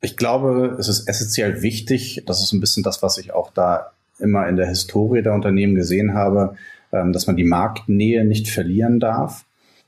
ich 0.00 0.16
glaube, 0.16 0.76
es 0.78 0.88
ist 0.88 1.08
essentiell 1.08 1.62
wichtig, 1.62 2.22
das 2.26 2.42
ist 2.42 2.52
ein 2.52 2.60
bisschen 2.60 2.82
das, 2.82 3.02
was 3.02 3.18
ich 3.18 3.32
auch 3.32 3.52
da 3.52 3.92
immer 4.18 4.48
in 4.48 4.56
der 4.56 4.68
Historie 4.68 5.22
der 5.22 5.34
Unternehmen 5.34 5.74
gesehen 5.74 6.14
habe, 6.14 6.56
ähm, 6.92 7.12
dass 7.12 7.26
man 7.26 7.36
die 7.36 7.44
Marktnähe 7.44 8.24
nicht 8.24 8.48
verlieren 8.48 9.00
darf. 9.00 9.44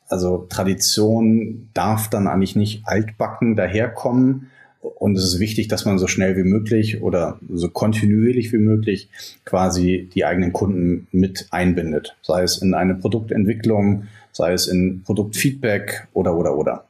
Also 0.09 0.47
Tradition 0.49 1.69
darf 1.73 2.11
dann 2.11 2.27
eigentlich 2.27 2.57
nicht 2.57 2.83
altbacken 2.85 3.57
daherkommen. 3.57 4.51
Und 4.81 5.17
es 5.17 5.25
ist 5.25 5.41
wichtig, 5.41 5.69
dass 5.69 5.85
man 5.85 5.99
so 5.99 6.07
schnell 6.07 6.37
wie 6.37 6.43
möglich 6.43 7.03
oder 7.03 7.39
so 7.49 7.69
kontinuierlich 7.69 8.53
wie 8.53 8.59
möglich 8.59 9.09
quasi 9.45 10.11
die 10.15 10.25
eigenen 10.25 10.53
Kunden 10.53 11.07
mit 11.13 11.49
einbindet. 11.51 12.17
Sei 12.23 12.43
es 12.43 12.59
in 12.59 12.75
eine 12.75 12.95
Produktentwicklung, 12.95 14.09
sei 14.33 14.53
es 14.53 14.67
in 14.67 15.03
Produktfeedback 15.03 16.09
oder, 16.13 16.37
oder, 16.37 16.57
oder. 16.57 16.87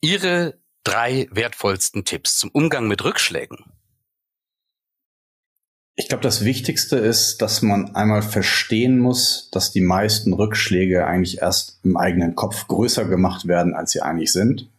Ihre 0.00 0.54
drei 0.84 1.26
wertvollsten 1.30 2.04
Tipps 2.04 2.38
zum 2.38 2.50
Umgang 2.52 2.88
mit 2.88 3.04
Rückschlägen. 3.04 3.58
Ich 6.00 6.08
glaube, 6.08 6.22
das 6.22 6.46
Wichtigste 6.46 6.96
ist, 6.96 7.42
dass 7.42 7.60
man 7.60 7.94
einmal 7.94 8.22
verstehen 8.22 8.98
muss, 8.98 9.50
dass 9.52 9.70
die 9.70 9.82
meisten 9.82 10.32
Rückschläge 10.32 11.06
eigentlich 11.06 11.42
erst 11.42 11.78
im 11.84 11.98
eigenen 11.98 12.34
Kopf 12.34 12.66
größer 12.68 13.04
gemacht 13.04 13.46
werden, 13.46 13.74
als 13.74 13.90
sie 13.90 14.00
eigentlich 14.00 14.32
sind. 14.32 14.70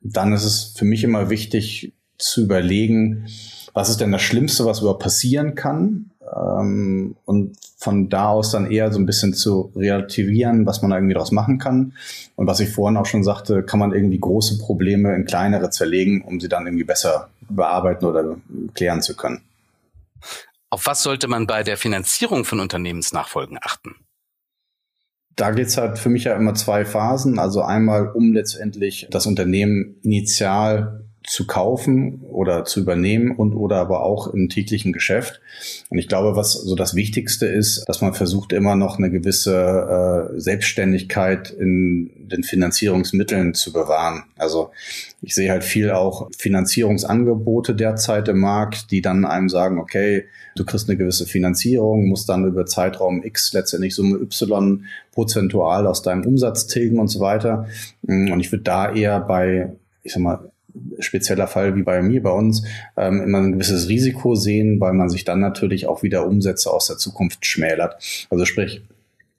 Dann 0.00 0.32
ist 0.32 0.42
es 0.42 0.74
für 0.76 0.84
mich 0.84 1.04
immer 1.04 1.30
wichtig 1.30 1.92
zu 2.18 2.42
überlegen, 2.42 3.28
was 3.74 3.90
ist 3.90 4.00
denn 4.00 4.10
das 4.10 4.22
Schlimmste, 4.22 4.64
was 4.64 4.80
überhaupt 4.80 5.04
passieren 5.04 5.54
kann? 5.54 6.10
Ähm, 6.36 7.14
und 7.26 7.56
von 7.76 8.08
da 8.08 8.30
aus 8.30 8.50
dann 8.50 8.68
eher 8.68 8.92
so 8.92 8.98
ein 8.98 9.06
bisschen 9.06 9.34
zu 9.34 9.70
relativieren, 9.76 10.66
was 10.66 10.82
man 10.82 10.90
irgendwie 10.90 11.14
daraus 11.14 11.30
machen 11.30 11.58
kann. 11.58 11.92
Und 12.34 12.48
was 12.48 12.58
ich 12.58 12.70
vorhin 12.70 12.96
auch 12.96 13.06
schon 13.06 13.22
sagte, 13.22 13.62
kann 13.62 13.78
man 13.78 13.92
irgendwie 13.92 14.18
große 14.18 14.58
Probleme 14.58 15.14
in 15.14 15.26
kleinere 15.26 15.70
zerlegen, 15.70 16.22
um 16.22 16.40
sie 16.40 16.48
dann 16.48 16.66
irgendwie 16.66 16.82
besser 16.82 17.30
bearbeiten 17.48 18.04
oder 18.04 18.36
klären 18.74 19.00
zu 19.00 19.14
können. 19.14 19.42
Auf 20.70 20.86
was 20.86 21.02
sollte 21.02 21.26
man 21.28 21.46
bei 21.46 21.62
der 21.62 21.76
Finanzierung 21.76 22.44
von 22.44 22.60
Unternehmensnachfolgen 22.60 23.58
achten? 23.60 24.06
Da 25.36 25.50
geht's 25.52 25.76
halt 25.76 25.98
für 25.98 26.10
mich 26.10 26.24
ja 26.24 26.34
immer 26.34 26.54
zwei 26.54 26.84
Phasen. 26.84 27.38
Also 27.38 27.62
einmal, 27.62 28.08
um 28.12 28.32
letztendlich 28.32 29.08
das 29.10 29.26
Unternehmen 29.26 29.98
initial 30.02 31.09
zu 31.30 31.46
kaufen 31.46 32.22
oder 32.28 32.64
zu 32.64 32.80
übernehmen 32.80 33.30
und 33.36 33.54
oder 33.54 33.76
aber 33.76 34.02
auch 34.02 34.34
im 34.34 34.48
täglichen 34.48 34.92
Geschäft. 34.92 35.40
Und 35.88 35.98
ich 35.98 36.08
glaube, 36.08 36.34
was 36.34 36.54
so 36.54 36.74
das 36.74 36.96
Wichtigste 36.96 37.46
ist, 37.46 37.84
dass 37.88 38.00
man 38.00 38.14
versucht 38.14 38.52
immer 38.52 38.74
noch 38.74 38.98
eine 38.98 39.12
gewisse 39.12 40.32
äh, 40.34 40.40
Selbstständigkeit 40.40 41.50
in 41.50 42.10
den 42.18 42.42
Finanzierungsmitteln 42.42 43.54
zu 43.54 43.72
bewahren. 43.72 44.24
Also 44.38 44.70
ich 45.22 45.36
sehe 45.36 45.52
halt 45.52 45.62
viel 45.62 45.92
auch 45.92 46.28
Finanzierungsangebote 46.36 47.76
derzeit 47.76 48.26
im 48.26 48.40
Markt, 48.40 48.90
die 48.90 49.00
dann 49.00 49.24
einem 49.24 49.48
sagen, 49.48 49.78
okay, 49.78 50.24
du 50.56 50.64
kriegst 50.64 50.88
eine 50.88 50.98
gewisse 50.98 51.26
Finanzierung, 51.26 52.08
musst 52.08 52.28
dann 52.28 52.44
über 52.44 52.66
Zeitraum 52.66 53.22
X 53.22 53.52
letztendlich 53.52 53.94
Summe 53.94 54.16
Y 54.16 54.84
prozentual 55.12 55.86
aus 55.86 56.02
deinem 56.02 56.26
Umsatz 56.26 56.66
tilgen 56.66 56.98
und 56.98 57.06
so 57.06 57.20
weiter. 57.20 57.68
Und 58.02 58.40
ich 58.40 58.50
würde 58.50 58.64
da 58.64 58.92
eher 58.92 59.20
bei, 59.20 59.70
ich 60.02 60.12
sag 60.12 60.22
mal, 60.22 60.49
spezieller 60.98 61.46
Fall 61.46 61.76
wie 61.76 61.82
bei 61.82 62.02
mir, 62.02 62.22
bei 62.22 62.30
uns, 62.30 62.64
ähm, 62.96 63.22
immer 63.22 63.38
ein 63.38 63.52
gewisses 63.52 63.88
Risiko 63.88 64.34
sehen, 64.34 64.80
weil 64.80 64.92
man 64.92 65.08
sich 65.08 65.24
dann 65.24 65.40
natürlich 65.40 65.86
auch 65.86 66.02
wieder 66.02 66.26
Umsätze 66.26 66.70
aus 66.70 66.86
der 66.86 66.98
Zukunft 66.98 67.46
schmälert. 67.46 68.26
Also 68.30 68.44
sprich, 68.44 68.82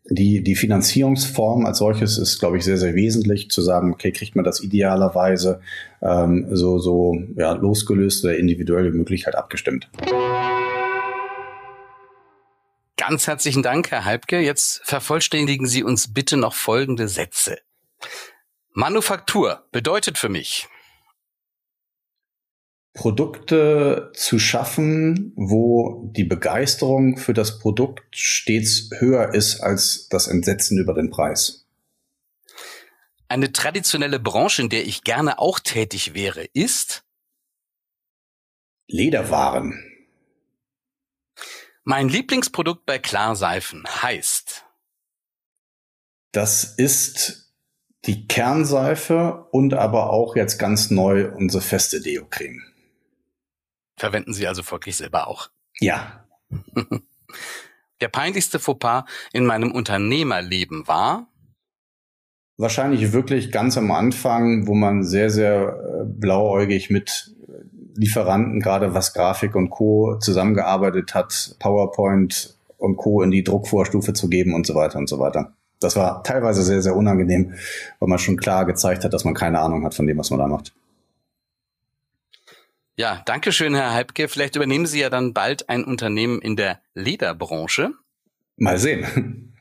die, 0.05 0.43
die 0.43 0.55
Finanzierungsform 0.55 1.65
als 1.65 1.77
solches 1.77 2.17
ist, 2.17 2.39
glaube 2.39 2.57
ich, 2.57 2.65
sehr, 2.65 2.77
sehr 2.77 2.95
wesentlich, 2.95 3.49
zu 3.49 3.61
sagen, 3.61 3.93
okay, 3.93 4.11
kriegt 4.11 4.35
man 4.35 4.43
das 4.43 4.61
idealerweise 4.61 5.61
ähm, 6.01 6.47
so, 6.51 6.79
so 6.79 7.15
ja, 7.35 7.53
losgelöst 7.53 8.23
oder 8.25 8.35
individuell 8.35 8.93
wie 8.93 9.25
halt 9.25 9.35
abgestimmt. 9.35 9.89
Ganz 12.97 13.27
herzlichen 13.27 13.63
Dank, 13.63 13.91
Herr 13.91 14.05
Halbke. 14.05 14.39
Jetzt 14.39 14.81
vervollständigen 14.83 15.65
Sie 15.65 15.83
uns 15.83 16.13
bitte 16.13 16.37
noch 16.37 16.53
folgende 16.53 17.07
Sätze. 17.07 17.57
Manufaktur 18.73 19.63
bedeutet 19.71 20.17
für 20.17 20.29
mich, 20.29 20.67
Produkte 22.93 24.11
zu 24.13 24.37
schaffen, 24.37 25.31
wo 25.35 26.11
die 26.13 26.25
Begeisterung 26.25 27.17
für 27.17 27.33
das 27.33 27.59
Produkt 27.59 28.15
stets 28.15 28.89
höher 28.99 29.33
ist 29.33 29.61
als 29.61 30.09
das 30.09 30.27
Entsetzen 30.27 30.77
über 30.77 30.93
den 30.93 31.09
Preis. 31.09 31.65
Eine 33.29 33.53
traditionelle 33.53 34.19
Branche, 34.19 34.63
in 34.63 34.69
der 34.69 34.85
ich 34.85 35.03
gerne 35.03 35.39
auch 35.39 35.59
tätig 35.59 36.13
wäre, 36.13 36.43
ist 36.53 37.03
Lederwaren. 38.87 39.87
Mein 41.83 42.09
Lieblingsprodukt 42.09 42.85
bei 42.85 42.99
Klarseifen 42.99 43.85
heißt 43.87 44.65
Das 46.33 46.65
ist 46.65 47.53
die 48.05 48.27
Kernseife 48.27 49.47
und 49.51 49.75
aber 49.75 50.09
auch 50.09 50.35
jetzt 50.35 50.57
ganz 50.57 50.91
neu 50.91 51.31
unsere 51.31 51.63
feste 51.63 52.01
Deo-Creme. 52.01 52.70
Verwenden 54.01 54.33
Sie 54.33 54.47
also 54.47 54.63
folglich 54.63 54.97
selber 54.97 55.27
auch. 55.27 55.51
Ja. 55.79 56.25
Der 58.01 58.07
peinlichste 58.07 58.57
Fauxpas 58.57 59.03
in 59.31 59.45
meinem 59.45 59.71
Unternehmerleben 59.71 60.87
war? 60.87 61.27
Wahrscheinlich 62.57 63.13
wirklich 63.13 63.51
ganz 63.51 63.77
am 63.77 63.91
Anfang, 63.91 64.65
wo 64.65 64.73
man 64.73 65.03
sehr, 65.03 65.29
sehr 65.29 65.67
äh, 65.67 66.03
blauäugig 66.03 66.89
mit 66.89 67.35
Lieferanten, 67.95 68.59
gerade 68.59 68.95
was 68.95 69.13
Grafik 69.13 69.53
und 69.53 69.69
Co. 69.69 70.17
zusammengearbeitet 70.17 71.13
hat, 71.13 71.55
PowerPoint 71.59 72.57
und 72.79 72.97
Co. 72.97 73.21
in 73.21 73.29
die 73.29 73.43
Druckvorstufe 73.43 74.13
zu 74.13 74.29
geben 74.29 74.55
und 74.55 74.65
so 74.65 74.73
weiter 74.73 74.97
und 74.97 75.09
so 75.09 75.19
weiter. 75.19 75.53
das 75.79 75.95
war 75.95 76.23
teilweise 76.23 76.63
sehr, 76.63 76.81
sehr 76.81 76.95
unangenehm, 76.95 77.53
weil 77.99 78.09
man 78.09 78.17
schon 78.17 78.37
klar 78.37 78.65
gezeigt 78.65 79.03
hat, 79.03 79.13
dass 79.13 79.25
man 79.25 79.35
keine 79.35 79.59
Ahnung 79.59 79.85
hat 79.85 79.93
von 79.93 80.07
dem, 80.07 80.17
was 80.17 80.31
man 80.31 80.39
da 80.39 80.47
macht. 80.47 80.73
Ja, 83.01 83.19
danke 83.25 83.51
schön, 83.51 83.73
Herr 83.73 83.93
Halbke. 83.93 84.27
Vielleicht 84.27 84.55
übernehmen 84.55 84.85
Sie 84.85 84.99
ja 84.99 85.09
dann 85.09 85.33
bald 85.33 85.69
ein 85.69 85.85
Unternehmen 85.85 86.39
in 86.39 86.55
der 86.55 86.83
Lederbranche. 86.93 87.93
Mal 88.57 88.77
sehen. 88.77 89.57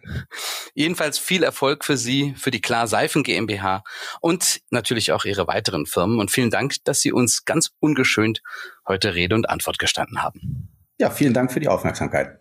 Jedenfalls 0.74 1.18
viel 1.18 1.42
Erfolg 1.42 1.86
für 1.86 1.96
Sie, 1.96 2.34
für 2.36 2.50
die 2.50 2.60
Klar 2.60 2.86
Seifen 2.86 3.22
GmbH 3.22 3.82
und 4.20 4.60
natürlich 4.68 5.12
auch 5.12 5.24
Ihre 5.24 5.46
weiteren 5.46 5.86
Firmen. 5.86 6.20
Und 6.20 6.30
vielen 6.30 6.50
Dank, 6.50 6.84
dass 6.84 7.00
Sie 7.00 7.12
uns 7.12 7.46
ganz 7.46 7.70
ungeschönt 7.80 8.42
heute 8.86 9.14
Rede 9.14 9.34
und 9.34 9.48
Antwort 9.48 9.78
gestanden 9.78 10.22
haben. 10.22 10.68
Ja, 10.98 11.08
vielen 11.08 11.32
Dank 11.32 11.50
für 11.50 11.60
die 11.60 11.68
Aufmerksamkeit. 11.68 12.38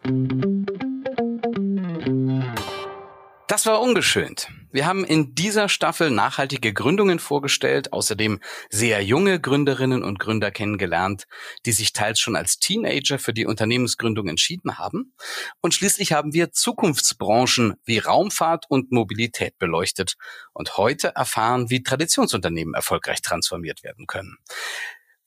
Das 3.47 3.65
war 3.65 3.79
ungeschönt. 3.79 4.49
Wir 4.71 4.85
haben 4.85 5.03
in 5.03 5.33
dieser 5.33 5.67
Staffel 5.67 6.11
nachhaltige 6.11 6.73
Gründungen 6.73 7.17
vorgestellt, 7.17 7.91
außerdem 7.91 8.39
sehr 8.69 9.03
junge 9.03 9.39
Gründerinnen 9.39 10.03
und 10.03 10.19
Gründer 10.19 10.51
kennengelernt, 10.51 11.25
die 11.65 11.71
sich 11.71 11.91
teils 11.91 12.19
schon 12.19 12.35
als 12.35 12.59
Teenager 12.59 13.17
für 13.17 13.33
die 13.33 13.47
Unternehmensgründung 13.47 14.27
entschieden 14.27 14.77
haben. 14.77 15.13
Und 15.61 15.73
schließlich 15.73 16.13
haben 16.13 16.33
wir 16.33 16.51
Zukunftsbranchen 16.51 17.73
wie 17.83 17.97
Raumfahrt 17.97 18.65
und 18.69 18.91
Mobilität 18.91 19.57
beleuchtet 19.57 20.15
und 20.53 20.77
heute 20.77 21.15
erfahren, 21.15 21.71
wie 21.71 21.81
Traditionsunternehmen 21.81 22.75
erfolgreich 22.75 23.23
transformiert 23.23 23.83
werden 23.83 24.05
können. 24.05 24.37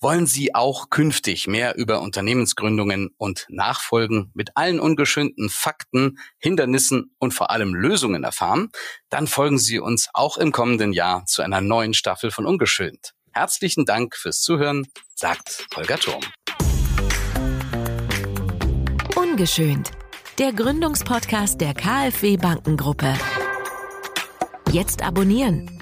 Wollen 0.03 0.27
Sie 0.27 0.53
auch 0.53 0.91
künftig 0.91 1.47
mehr 1.47 1.77
über 1.77 2.01
Unternehmensgründungen 2.01 3.11
und 3.19 3.47
Nachfolgen 3.49 4.33
mit 4.35 4.57
allen 4.57 4.81
ungeschönten 4.81 5.49
Fakten, 5.49 6.19
Hindernissen 6.39 7.15
und 7.21 7.33
vor 7.33 7.53
allem 7.53 7.73
Lösungen 7.73 8.25
erfahren? 8.25 8.71
Dann 9.11 9.29
folgen 9.29 9.61
Sie 9.61 9.79
uns 9.79 10.09
auch 10.13 10.39
im 10.39 10.51
kommenden 10.51 10.93
Jahr 10.93 11.25
zu 11.27 11.43
einer 11.43 11.61
neuen 11.61 11.95
Staffel 11.95 12.33
von 12.33 12.47
Ungeschönt. 12.47 13.13
Herzlichen 13.31 13.85
Dank 13.85 14.17
fürs 14.17 14.41
Zuhören, 14.41 14.89
sagt 15.15 15.69
Holger 15.77 15.99
Turm. 15.99 16.25
Ungeschönt. 19.15 19.93
Der 20.39 20.53
Gründungspodcast 20.53 21.61
der 21.61 21.75
KfW 21.75 22.39
Bankengruppe. 22.39 23.15
Jetzt 24.73 25.05
abonnieren 25.05 25.82